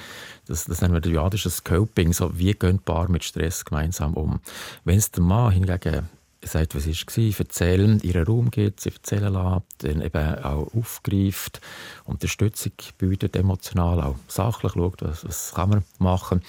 [0.47, 2.13] das, das nennen wir ja das ist Coping.
[2.13, 4.39] So, wie gehen Paar mit Stress gemeinsam um?
[4.83, 6.09] Wenn es der Mann hingegen
[6.43, 11.61] sagt, was war, erzählen, ihren Raum gibt, sie erzählen lässt, dann eben auch aufgreift,
[12.05, 16.41] Unterstützung bietet, emotional, auch sachlich schaut, was, was kann man machen,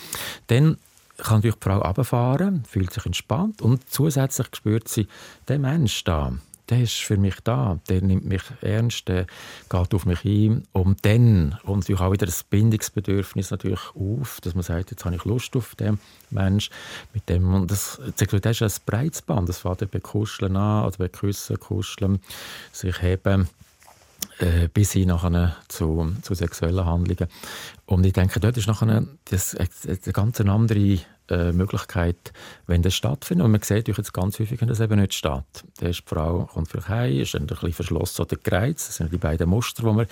[0.46, 0.78] dann
[1.18, 5.06] kann natürlich die Frau runterfahren, fühlt sich entspannt und zusätzlich spürt sie,
[5.48, 6.32] der Mensch da,
[6.72, 9.26] der ist für mich da, der nimmt mich ernst, der
[9.68, 10.62] geht auf mich ein.
[10.72, 15.14] Und dann kommt natürlich auch wieder das Bindungsbedürfnis natürlich auf, dass man sagt, jetzt habe
[15.14, 15.98] ich Lust auf den
[16.30, 16.70] Mensch.
[17.12, 20.96] Mit dem, und das, Sexualität ist ein breites Band, das fängt bei Kuscheln an, oder
[20.96, 22.20] bei Küssen, Kuscheln,
[22.72, 23.48] sich heben,
[24.38, 27.28] äh, bis hin nachher zu, zu sexuellen Handlungen.
[27.84, 31.00] Und ich denke, dort ist nachher das, eine ganz andere
[31.32, 32.32] äh, Möglichkeit,
[32.66, 33.44] wenn das stattfindet.
[33.44, 35.64] Und man sieht jetzt ganz häufig, wenn das eben nicht statt.
[35.78, 38.88] Da ist die Frau kommt vielleicht heim, ist dann ein bisschen verschlossen oder gereizt.
[38.88, 40.06] Das sind die beiden Muster, die man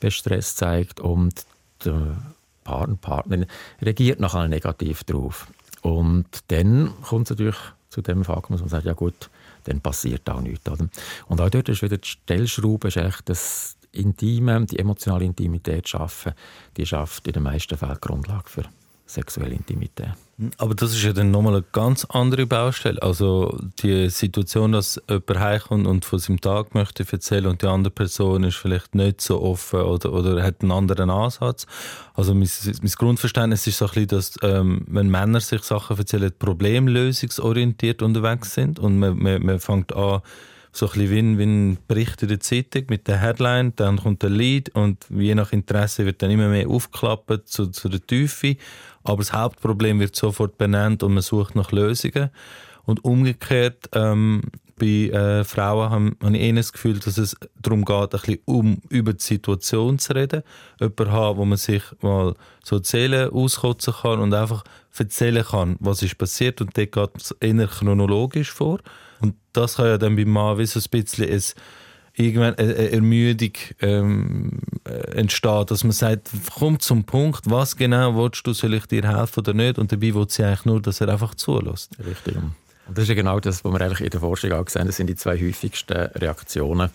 [0.00, 1.00] bei Stress zeigt.
[1.00, 1.46] Und
[1.84, 2.16] der
[2.64, 3.46] Partner, Partnerin
[3.80, 5.46] reagiert nachher negativ darauf.
[5.82, 7.58] Und dann kommt es natürlich
[7.90, 9.30] zu dem Fakt, dass man sagt, ja gut,
[9.64, 10.68] dann passiert auch nichts.
[10.68, 10.88] Oder?
[11.28, 16.32] Und auch dort ist wieder die Stellschraube, ist echt das Intime, die emotionale Intimität schaffen,
[16.76, 18.64] die schafft in den meisten Fällen Grundlage für
[19.06, 20.12] sexuelle Intimität.
[20.58, 23.00] Aber das ist ja dann nochmal eine ganz andere Baustelle.
[23.00, 27.92] Also die Situation, dass jemand heimkommt und von seinem Tag möchte erzählen und die andere
[27.92, 31.66] Person ist vielleicht nicht so offen oder, oder hat einen anderen Ansatz.
[32.14, 36.32] Also mein, mein Grundverständnis ist so ein bisschen, dass ähm, wenn Männer sich Sachen erzählen,
[36.36, 40.20] problemlösungsorientiert unterwegs sind und man, man, man fängt an,
[40.74, 44.30] so ein bisschen wie ein Bericht in der Zeitung mit der Headline, dann kommt der
[44.30, 48.56] Lead und je nach Interesse wird dann immer mehr aufgeklappt zu, zu der Tiefe
[49.04, 52.30] aber das Hauptproblem wird sofort benannt und man sucht nach Lösungen.
[52.84, 54.42] Und umgekehrt, ähm,
[54.76, 58.38] bei äh, Frauen habe hab ich eher das Gefühl, dass es darum geht, ein bisschen
[58.44, 60.42] um über die Situation zu reden.
[60.80, 62.34] Jemanden haben, wo man sich mal
[62.64, 64.64] so erzählen, auskotzen kann und einfach
[64.96, 66.60] erzählen kann, was ist passiert.
[66.60, 68.80] Und dort geht es eher chronologisch vor.
[69.20, 71.42] Und das kann ja dann beim Mann wie so ein bisschen ein
[72.16, 78.46] irgendwann eine Ermüdung ähm, äh, entsteht, dass man sagt, komm zum Punkt, was genau willst
[78.46, 79.78] du, soll ich dir helfen oder nicht?
[79.78, 81.90] Und dabei will sie eigentlich nur, dass er einfach zulässt.
[81.98, 82.36] Richtig.
[82.86, 84.86] Und das ist ja genau das, was wir eigentlich in der Forschung auch haben.
[84.86, 86.90] Das sind die zwei häufigsten Reaktionen.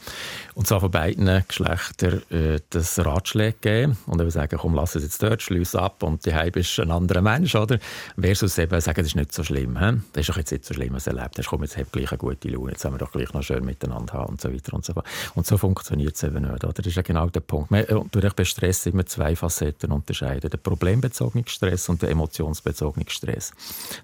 [0.53, 5.03] Und zwar von beiden Geschlechtern äh, das Ratschläge geben und eben sagen, komm, lass es
[5.03, 7.79] jetzt dort, schließ ab und die Heim ist ein anderer Mensch, oder?
[8.19, 9.79] Versus eben sagen, das ist nicht so schlimm.
[9.79, 10.01] He?
[10.13, 11.47] Das ist doch jetzt nicht so schlimm, was er erlebt hast.
[11.47, 14.13] Komm, jetzt hab gleich eine gute Laune, jetzt haben wir doch gleich noch schön miteinander
[14.13, 15.05] haben und so weiter und so fort.
[15.35, 16.73] Und so funktioniert es eben nicht, oder?
[16.73, 17.71] Das ist ja genau der Punkt.
[17.71, 20.49] Man durch bei Stress immer zwei Facetten unterscheiden.
[20.49, 23.53] Der problembezogene Stress und der emotionsbezogene Stress.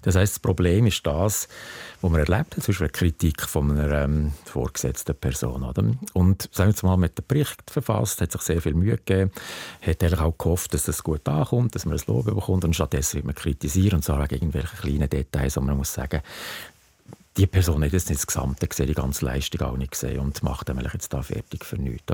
[0.02, 1.48] Das heißt, das Problem ist das,
[2.00, 5.62] was man erlebt hat, zum Beispiel eine Kritik von einer ähm, vorgesetzten Person.
[5.62, 5.84] Oder?
[6.12, 9.30] Und sagen wir mal, mit dem Bericht verfasst, hat sich sehr viel Mühe gegeben,
[9.80, 13.16] hat eigentlich auch gehofft, dass das gut ankommt, dass man ein Lob bekommt und stattdessen
[13.16, 16.22] wird man kritisieren und zwar wegen irgendwelchen kleinen Details, wo man muss sagen,
[17.36, 20.42] die Person hat jetzt nicht das Gesamte gesehen, die ganze Leistung auch nicht gesehen und
[20.42, 22.12] macht dann jetzt da fertig für nichts.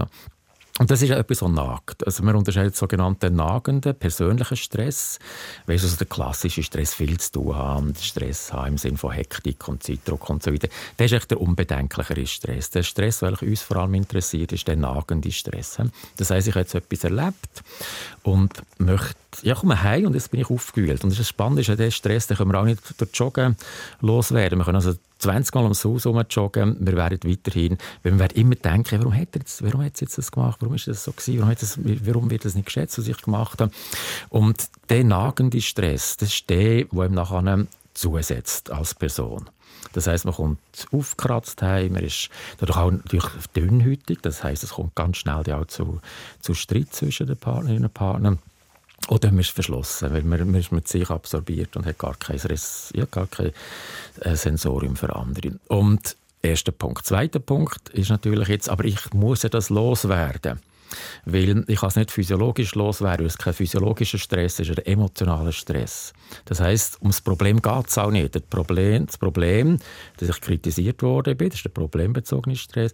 [0.79, 2.07] Und das ist etwas, was nagt.
[2.07, 5.19] Also man unterscheidet sogenannten nagenden, persönlichen Stress,
[5.67, 9.69] weißt also der klassische Stress, viel zu tun haben, Stress haben im Sinne von Hektik
[9.69, 10.69] und Zeitdruck und so weiter.
[10.97, 12.71] Das ist echt der unbedenklichere Stress.
[12.71, 15.77] Der Stress, der uns vor allem interessiert, ist der nagende Stress.
[16.17, 17.63] Das heißt, ich habe jetzt etwas erlebt
[18.23, 21.05] und möchte ja, komme heim und jetzt bin ich aufgewühlt.
[21.05, 23.57] Und das Spannende ist, ja, der Stress, den können wir auch nicht durch Joggen
[24.01, 24.59] loswerden.
[24.59, 28.99] Wir können also 20 Mal am Haus joggen, wir werden weiterhin, wir werden immer denken,
[28.99, 31.55] warum hat er jetzt, warum hat jetzt das gemacht, warum ist das so gewesen, warum,
[31.55, 33.73] das, warum wird das nicht geschätzt, was ich gemacht habe.
[34.31, 39.49] Und der nagende Stress, das ist der, der ihm nachher zusetzt als Person.
[39.93, 40.59] Das heißt, man kommt
[40.91, 45.67] aufgekratzt heim, man ist dadurch auch natürlich dünnhütig, das heißt, es kommt ganz schnell auch
[45.67, 46.01] zu,
[46.41, 48.39] zu Streit zwischen den Partnerinnen und Partnern.
[49.09, 52.41] Oder man ist verschlossen, weil man, man ist mit sich absorbiert und hat gar kein,
[52.95, 53.53] ja, gar kein
[54.21, 55.59] äh, Sensorium für andere.
[55.69, 57.07] Und erster Punkt.
[57.07, 60.61] Zweiter Punkt ist natürlich jetzt, aber ich muss ja das loswerden.
[61.25, 65.53] Weil ich kann es nicht physiologisch loswerden, weil es kein physiologischer Stress ist, ein emotionaler
[65.53, 66.13] Stress.
[66.45, 68.35] Das heißt, um das Problem geht es auch nicht.
[68.35, 69.79] Das Problem, das Problem,
[70.19, 72.93] dass ich kritisiert worden bin, das ist der problembezogene Stress,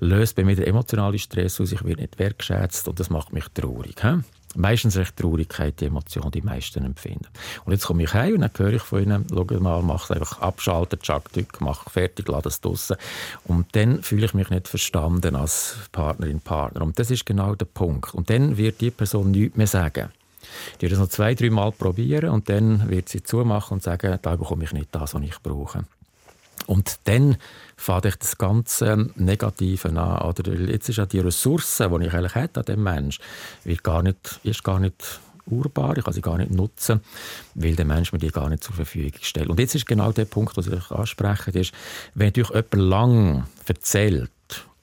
[0.00, 3.44] löst bei mir den emotionalen Stress aus, ich werde nicht wertgeschätzt und das macht mich
[3.54, 3.94] traurig.
[4.02, 4.20] He?
[4.54, 7.26] Meistens recht Traurigkeit, die Emotion, die meisten empfinden.
[7.64, 10.10] Und jetzt komme ich heim und dann höre ich von ihnen, schau mal, mach es
[10.10, 11.30] einfach abschalten, Chuck,
[11.60, 12.96] mach fertig, lass es draussen.
[13.44, 16.82] Und dann fühle ich mich nicht verstanden als Partnerin, Partner.
[16.82, 18.14] Und das ist genau der Punkt.
[18.14, 20.10] Und dann wird die Person nichts mehr sagen.
[20.76, 24.18] Die wird das noch zwei, drei Mal probieren und dann wird sie zumachen und sagen,
[24.22, 25.84] da bekomme ich nicht das, was ich brauche.
[26.66, 27.36] Und dann
[27.76, 30.22] fängt ich das ganze Negative an.
[30.22, 33.18] Oder jetzt ist ja die Ressource, die ich eigentlich hätte an dem Mensch,
[33.64, 37.00] wird gar nicht, ist gar nicht urbar, ich kann sie gar nicht nutzen,
[37.54, 39.48] weil der Mensch mir die gar nicht zur Verfügung stellt.
[39.48, 41.72] Und jetzt ist genau der Punkt, den ich anspreche, ist,
[42.14, 44.30] wenn natürlich jemand lang erzählt,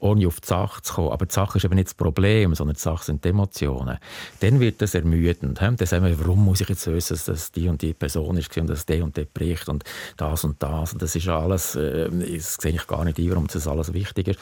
[0.04, 1.12] ohne auf die Sache zu kommen.
[1.12, 3.98] Aber die Sache ist eben nicht das Problem, sondern die Sache sind die Emotionen.
[4.42, 5.62] Dann wird das ermüdend.
[5.62, 8.68] Dann sagen wir, warum muss ich jetzt wissen, dass die und die Person ist und
[8.68, 9.84] dass der und der bricht und
[10.18, 10.94] das und das.
[10.94, 14.28] Und das ist alles, äh, das sehe ich gar nicht ein, warum das alles wichtig
[14.28, 14.40] ist.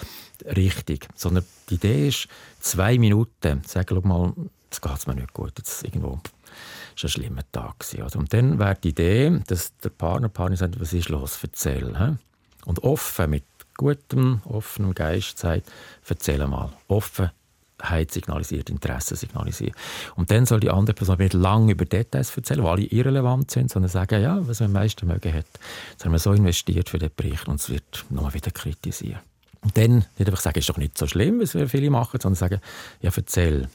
[0.55, 1.07] Richtig.
[1.16, 2.28] Sondern die Idee ist,
[2.59, 4.34] zwei Minuten, sagen, mal,
[4.66, 6.20] jetzt geht es mir nicht gut, jetzt irgendwo
[6.95, 8.20] ist ein schlimmer Tag gewesen.
[8.20, 12.18] Und dann wäre die Idee, dass der Partner, Partner sagt, was ist los, erzähl.
[12.66, 13.43] Und offen mit
[13.82, 15.71] gutem, offenem Geist sagt,
[16.07, 16.71] erzähl mal.
[16.88, 17.32] Offen,
[17.82, 19.73] Offenheit signalisiert, Interesse signalisiert.
[20.15, 23.71] Und dann soll die andere Person nicht lange über Details erzählen, die alle irrelevant sind,
[23.71, 25.45] sondern sagen, ja, was man am meisten mögen hat,
[25.91, 29.19] jetzt haben wir so investiert für den Bericht und es wird nochmal wieder kritisiert.
[29.61, 32.38] Und dann nicht einfach sagen, ist doch nicht so schlimm, was wir viele machen, sondern
[32.38, 32.61] sagen,
[33.01, 33.67] ja, erzähl,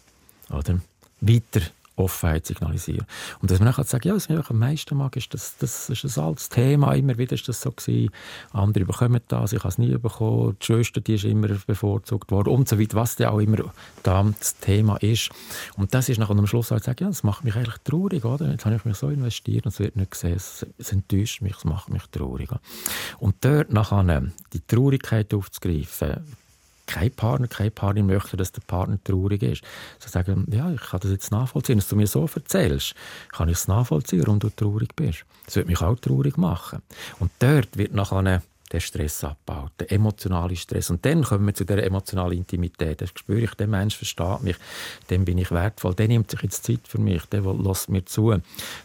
[0.51, 0.81] oder?
[1.21, 1.63] Weiter
[1.97, 3.07] Offenheit signalisieren.
[3.41, 6.05] Und dass man dann sagen ja, was ich am meisten mag, ist, das, das ist
[6.05, 8.11] ein altes Thema, immer wieder ist das so gewesen.
[8.53, 12.51] Andere bekommen das, ich habe es nie bekommen, die Schwester, die ist immer bevorzugt worden
[12.51, 13.59] und so weiter, was ja auch immer
[14.03, 15.31] da das Thema ist.
[15.77, 18.51] Und das ist nachher am Schluss halt sagen, ja, das macht mich eigentlich traurig, oder?
[18.51, 21.57] Jetzt habe ich mich so investiert und es wird nicht gesehen, es, es enttäuscht mich,
[21.57, 22.51] es macht mich traurig.
[23.19, 24.23] Und dort nachher
[24.53, 26.25] die Traurigkeit aufzugreifen,
[26.87, 29.63] kein Partner, keine Partnerin möchte, dass der Partner traurig ist.
[29.99, 31.79] Sie sagen, ja, ich kann das jetzt nachvollziehen.
[31.79, 32.95] Wenn du mir so erzählst,
[33.33, 35.25] kann ich es nachvollziehen, warum du traurig bist.
[35.45, 36.83] Das wird mich auch traurig machen.
[37.19, 40.91] Und dort wird nachher der Stress abgebaut, der emotionale Stress.
[40.91, 43.01] Und dann kommen wir zu der emotionalen Intimität.
[43.01, 44.57] Das spüre ich, der Mensch versteht mich,
[45.11, 48.35] dem bin ich wertvoll, der nimmt sich jetzt Zeit für mich, der lässt mir zu,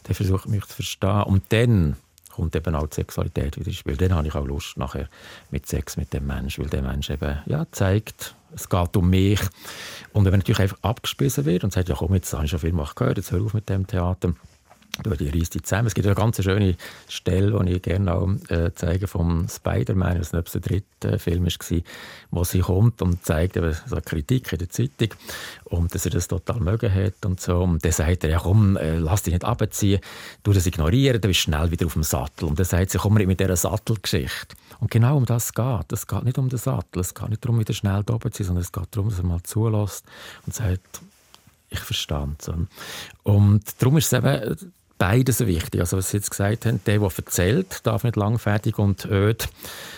[0.08, 1.24] der versucht mich zu verstehen.
[1.24, 1.96] Und dann
[2.42, 3.96] kommt eben auch die Sexualität wieder ins Spiel.
[3.96, 5.08] Dann habe ich auch Lust nachher
[5.52, 9.40] mit Sex mit dem Menschen, weil der Mensch eben ja, zeigt, es geht um mich.
[10.12, 12.72] Und wenn natürlich einfach abgespissen wird und sagt, ja komm, jetzt habe ich schon viel
[12.72, 14.34] gehört, jetzt hör auf mit dem Theater,
[15.20, 15.88] die reißt die zusammen.
[15.88, 16.76] Es gibt eine ganz schöne
[17.08, 21.80] Stelle, die ich gerne auch äh, zeige vom Spider-Man, das nicht der dritte Film war,
[22.32, 25.10] wo sie kommt und zeigt eben so eine Kritik in der Zeitung
[25.66, 27.60] und dass er das total mögen hat und so.
[27.60, 30.02] Und dann sagt er, ja komm, äh, lass dich nicht abziehen,
[30.44, 32.46] du das ignorieren, dann bist du schnell wieder auf dem Sattel.
[32.46, 34.56] Und dann sagt sie, komm mit dieser Sattelgeschichte.
[34.80, 35.92] Und genau um das geht.
[35.92, 38.48] Es geht nicht um den Sattel, es geht nicht darum, wieder schnell da zu sein,
[38.48, 40.06] sondern es geht darum, dass er mal zulässt
[40.46, 41.02] und sagt,
[41.70, 42.52] ich verstand.
[43.24, 45.82] Und darum ist es eben beides wichtig.
[45.82, 49.50] Also was Sie jetzt gesagt haben, der, der erzählt, darf nicht langfertig und öd,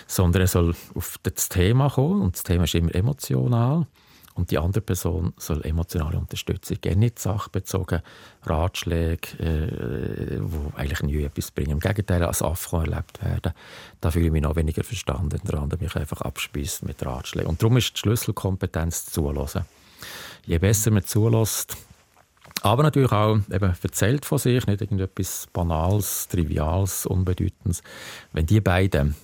[0.06, 3.86] sondern er soll auf das Thema kommen und das Thema ist immer emotional
[4.32, 8.00] und die andere Person soll emotionale Unterstützung geben, nicht sachbezogen
[8.44, 11.72] Ratschläge, äh, wo eigentlich nie etwas bringen.
[11.72, 13.52] Im Gegenteil, als Affront erlebt werden,
[14.00, 17.50] da fühle ich mich noch weniger verstanden, der andere mich einfach abspießt mit Ratschlägen.
[17.50, 19.66] Und darum ist die Schlüsselkompetenz zulassen.
[20.46, 21.76] Je besser man zulässt,
[22.64, 27.82] aber natürlich auch eben erzählt von sich, nicht irgendetwas Banales, Triviales, Unbedeutendes.
[28.32, 29.14] Wenn die beiden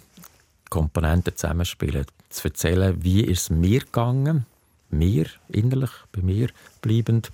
[0.69, 4.45] Komponenten zusammenspielen, zu erzählen, wie ist es mir gegangen,
[4.91, 6.51] mir innerlich, bei mir
[6.83, 7.33] bleibend,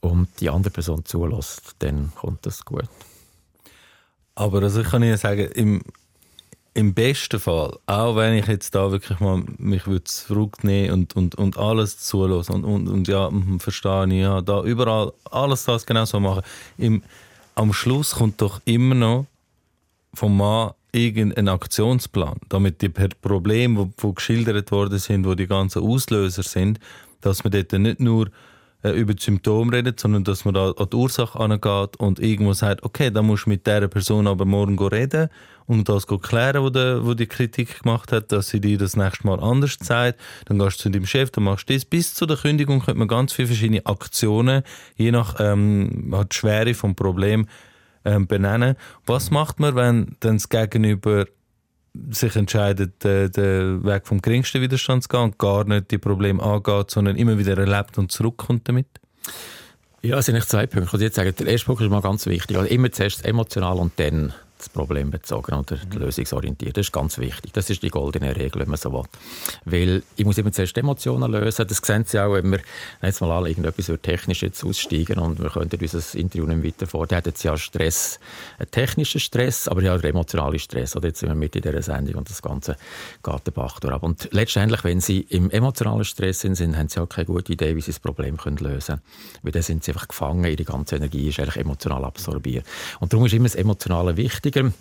[0.00, 2.88] und die andere Person zulässt, dann kommt das gut.
[4.34, 5.82] Aber also ich kann Ihnen sagen, im,
[6.74, 11.34] im besten Fall, auch wenn ich jetzt da wirklich mal mich würde zurücknehmen und, und,
[11.34, 15.84] und alles zulassen und, und, und ja, hm, verstehe ich, ja, da überall alles das
[15.84, 16.42] genau so machen,
[16.78, 17.02] im,
[17.54, 19.26] am Schluss kommt doch immer noch
[20.14, 26.42] vom Mann irgendein Aktionsplan, damit die Probleme, die geschildert worden sind, wo die ganzen Auslöser
[26.42, 26.80] sind,
[27.20, 28.30] dass man dort nicht nur
[28.82, 32.52] äh, über die Symptome redet, sondern dass man da an die Ursache angeht und irgendwo
[32.52, 35.28] sagt, okay, da musst du mit dieser Person aber morgen reden
[35.66, 39.26] und das klären, wo, der, wo die Kritik gemacht hat, dass sie dir das nächste
[39.26, 40.18] Mal anders zeigt.
[40.46, 41.84] Dann gehst du zu deinem Chef, dann machst du das.
[41.84, 44.64] Bis zu der Kündigung könnte man ganz viele verschiedene Aktionen,
[44.96, 47.46] je nach ähm, die Schwere vom Problem,
[48.04, 48.76] ähm, benennen.
[49.06, 51.26] Was macht man, wenn dann das Gegenüber
[52.10, 56.42] sich entscheidet, den, den Weg vom geringsten Widerstand zu gehen und gar nicht die Probleme
[56.42, 58.86] angeht, sondern immer wieder erlebt und zurückkommt damit?
[60.02, 60.86] Ja, es sind nicht zwei Punkte.
[60.86, 62.56] Ich würde jetzt sagen, der erste Punkt ist mal ganz wichtig.
[62.56, 65.98] Also immer zuerst emotional und dann das Problem bezogen oder mhm.
[65.98, 66.76] lösungsorientiert.
[66.76, 67.52] Das ist ganz wichtig.
[67.52, 69.04] Das ist die goldene Regel, wenn man so will.
[69.64, 71.66] Weil ich muss immer zuerst Emotionen lösen.
[71.66, 72.60] Das sehen Sie auch, wenn wir
[73.02, 76.86] jetzt mal alle irgendetwas über technisch jetzt aussteigen und wir könnten unser Interview nicht weiter
[76.86, 77.06] vor.
[77.06, 78.20] Da hat jetzt ja Stress,
[78.58, 80.96] einen technischen Stress, aber ja auch emotionalen Stress.
[80.96, 82.76] Oder jetzt sind wir mit in dieser Sendung und das Ganze
[83.22, 84.02] geht den Bach durch.
[84.02, 87.80] Und letztendlich, wenn Sie im emotionalen Stress sind, haben Sie auch keine gute Idee, wie
[87.80, 89.02] Sie das Problem lösen können.
[89.42, 92.66] Weil dann sind Sie einfach gefangen, Ihre ganze Energie ist eigentlich emotional absorbiert.
[93.00, 94.72] Und darum ist immer das Emotionale wichtig wichtiger.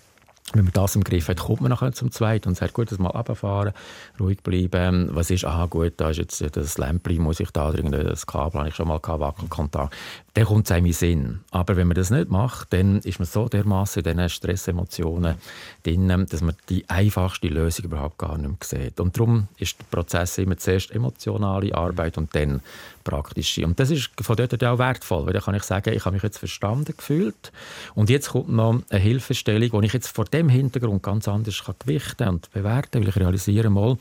[0.53, 2.97] Wenn man das im Griff hat, kommt man nachher zum Zweiten und sagt, gut, das
[2.97, 3.71] mal runterfahren,
[4.19, 5.09] ruhig bleiben.
[5.11, 8.61] Was ist, aha, gut, da ist jetzt das Lämpchen, muss ich da drin, das Kabel
[8.61, 9.93] habe ich schon mal gehabt, Wackelkontakt.
[10.33, 11.39] Dann kommt es einem in Sinn.
[11.51, 15.35] Aber wenn man das nicht macht, dann ist man so dermaßen in diesen Stressemotionen
[15.83, 18.99] drin, dass man die einfachste Lösung überhaupt gar nicht mehr sieht.
[18.99, 22.61] Und darum ist der Prozess immer zuerst emotionale Arbeit und dann
[23.03, 23.65] praktische.
[23.65, 26.23] Und das ist von dort auch wertvoll, weil da kann ich sagen, ich habe mich
[26.23, 27.51] jetzt verstanden gefühlt
[27.95, 31.75] und jetzt kommt noch eine Hilfestellung, die ich jetzt vor dem Hintergrund ganz anders kann
[31.79, 33.97] gewichten und bewerten, weil ich realisiere mal,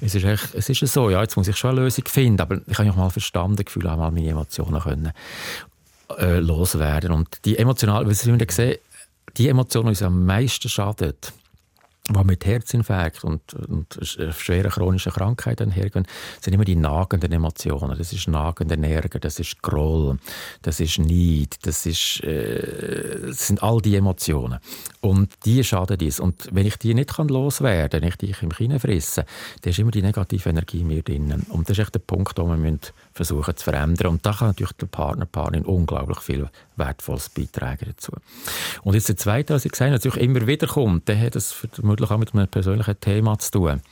[0.00, 2.60] es ist, echt, es ist so, ja, jetzt muss ich schon eine Lösung finden, aber
[2.66, 5.12] ich habe mich mal verstanden gefühlt, auch mal meine Emotionen können
[6.18, 7.12] äh, loswerden.
[7.12, 8.76] Und die emotional, was wir sehen,
[9.36, 11.32] die Emotionen, die uns am meisten schadet,
[12.12, 16.06] die mit Herzinfarkt und, und schweren chronischen Krankheiten hergehen,
[16.40, 17.96] sind immer die nagenden Emotionen.
[17.96, 20.18] Das ist nagender Ärger, das ist Groll,
[20.62, 24.58] das ist Neid, das, ist, äh, das sind all die Emotionen.
[25.00, 26.20] Und die schaden uns.
[26.20, 29.24] Und wenn ich die nicht loswerden kann, wenn ich die im Kinn fresse,
[29.62, 31.44] dann ist immer die negative Energie in mir drin.
[31.48, 32.78] Und das ist echt der Punkt, wo wir
[33.20, 34.12] versuchen zu verändern.
[34.12, 38.12] Und da kann natürlich der Partner, Partnerin unglaublich viel Wertvolles beitragen dazu.
[38.82, 41.52] Und jetzt der zweite, was ich gesagt habe, natürlich immer wieder kommt, der hat das
[41.52, 43.82] vermutlich auch mit einem persönlichen Thema zu tun,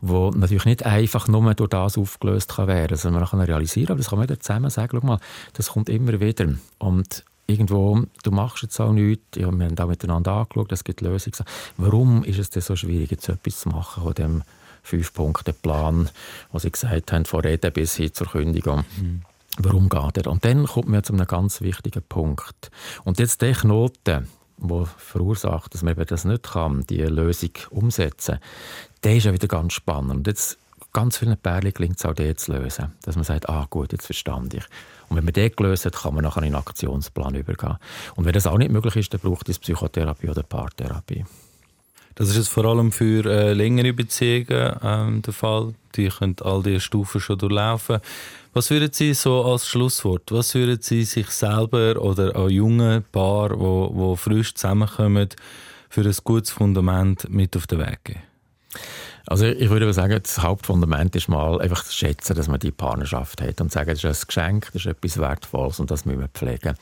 [0.00, 3.98] wo natürlich nicht einfach nur durch das aufgelöst kann werden, sondern man kann realisieren, aber
[3.98, 5.20] das kann man wieder zusammen sagen, schau mal,
[5.52, 6.46] das kommt immer wieder.
[6.78, 11.02] Und irgendwo, du machst jetzt auch nichts, ja, wir haben da miteinander angeschaut, es gibt
[11.02, 11.44] Lösungen.
[11.76, 14.42] Warum ist es denn so schwierig, jetzt etwas zu machen von dem
[14.82, 16.10] Fünf-Punkte-Plan,
[16.50, 18.84] was Sie gesagt haben, von Reden bis hin zur Kündigung?
[18.96, 19.22] Mhm.
[19.58, 20.30] Warum geht er?
[20.30, 22.70] Und dann kommt man zu einem ganz wichtigen Punkt.
[23.04, 24.28] Und jetzt der Knoten,
[24.58, 28.38] der verursacht, dass man das nicht kann, die Lösung umsetzen,
[29.02, 30.12] der ist ja wieder ganz spannend.
[30.12, 30.58] Und jetzt
[30.92, 32.92] ganz vielen Pärchen gelingt es auch, den zu lösen.
[33.02, 34.64] Dass man sagt, ah gut, jetzt verstand ich.
[35.08, 37.76] Und wenn man den gelöst hat, kann man nachher in einen Aktionsplan übergehen.
[38.14, 41.24] Und wenn das auch nicht möglich ist, dann braucht es Psychotherapie oder Paartherapie.
[42.14, 45.74] Das ist jetzt vor allem für äh, längere Beziehungen ähm, der Fall.
[45.96, 47.98] Die können all diese Stufen schon durchlaufen.
[48.52, 53.58] Was würden Sie so als Schlusswort, was würden Sie sich selber oder an jungen Paar,
[53.58, 55.28] wo, wo frisch zusammenkommen,
[55.88, 58.31] für ein gutes Fundament mit auf den Weg geben?
[59.26, 63.40] Also ich würde sagen, das Hauptfundament ist mal einfach zu schätzen, dass man die Partnerschaft
[63.40, 66.28] hat und sagen, das ist ein Geschenk, das ist etwas Wertvolles und das müssen wir
[66.28, 66.74] pflegen.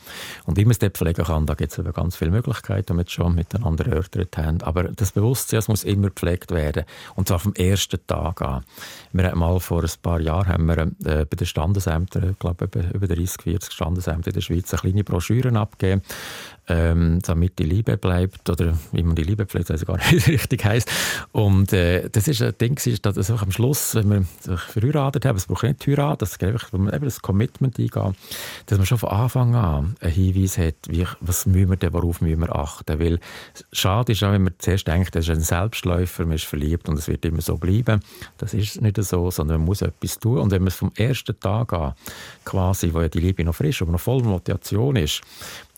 [0.47, 3.11] Und wie man es dort pflegen kann, da gibt es ganz viele Möglichkeiten, die wir
[3.11, 4.63] schon miteinander erörtert haben.
[4.63, 6.85] Aber das Bewusstsein muss immer gepflegt werden
[7.15, 8.65] und zwar vom ersten Tag an.
[9.13, 12.69] Wir haben mal vor ein paar Jahren haben wir, äh, bei den Standesämtern, ich glaube
[12.93, 16.03] über 30, 40 Standesämter in der Schweiz, eine kleine Broschüre abgegeben,
[16.71, 20.13] ähm, damit die Liebe bleibt oder wie man die Liebe pflegt, weiß ich gar nicht,
[20.29, 20.91] richtig heißt.
[21.33, 25.37] Und äh, das ist ein Ding, dass das am Schluss, wenn wir sich verheiratet haben,
[25.37, 28.15] es braucht nicht Heirat, das einfach, wenn man eben das Commitment eingeht,
[28.67, 32.21] dass man schon von Anfang an einen Hinweis hat, wie, was müssen wir denn, worauf
[32.21, 33.01] müssen wir achten.
[33.01, 33.19] Weil
[33.73, 36.99] schade ist auch, wenn man zuerst denkt, das ist ein Selbstläufer, man ist verliebt und
[36.99, 38.01] es wird immer so bleiben.
[38.39, 40.39] Das ist nicht so, sondern man muss etwas tun.
[40.39, 41.95] Und wenn man es vom ersten Tag an,
[42.45, 45.23] quasi, wo ja die Liebe noch frisch, aber noch voll Motivation ist,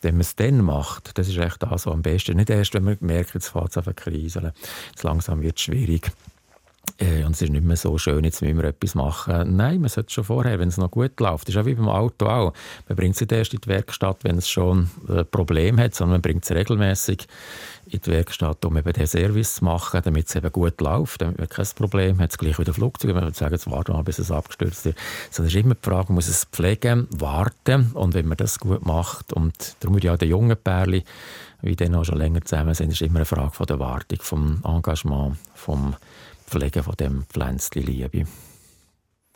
[0.03, 2.37] wenn man es dann macht, das ist echt das, was am besten.
[2.37, 4.51] Nicht erst, wenn man merkt, jetzt fängt es an zu kriseln.
[4.91, 6.11] Jetzt langsam wird es schwierig.
[6.97, 9.55] Äh, und es ist nicht mehr so schön, jetzt müssen wir etwas machen.
[9.55, 11.47] Nein, man sollte schon vorher, wenn es noch gut läuft.
[11.47, 12.53] Das ist auch wie beim Auto auch.
[12.87, 15.95] Man bringt es nicht erst in die Werkstatt, wenn es schon ein äh, Problem hat,
[15.95, 17.27] sondern man bringt es regelmäßig
[17.87, 21.37] in die Werkstatt, um eben den Service zu machen, damit es eben gut läuft, damit
[21.37, 22.37] man kein Problem hat.
[22.37, 24.97] Gleich wieder Flugzeug, wenn man sagt, jetzt warten wir mal, bis es abgestürzt wird.
[25.31, 28.59] So, das ist immer die Frage, man muss es pflegen, warten und wenn man das
[28.59, 31.03] gut macht und darum würde ich auch den jungen Pärchen,
[31.61, 34.61] wie die auch schon länger zusammen sind, ist immer eine Frage von der Wartung, vom
[34.65, 35.95] Engagement, vom
[36.45, 38.25] Pflegen von dem Pflänzchen Liebe.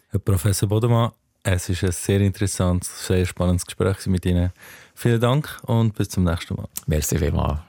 [0.10, 1.12] Herr Professor Bodemann,
[1.44, 4.52] es ist ein sehr interessantes, sehr spannendes Gespräch mit Ihnen.
[4.94, 6.68] Vielen Dank und bis zum nächsten Mal.
[6.86, 7.60] Merci vielmals.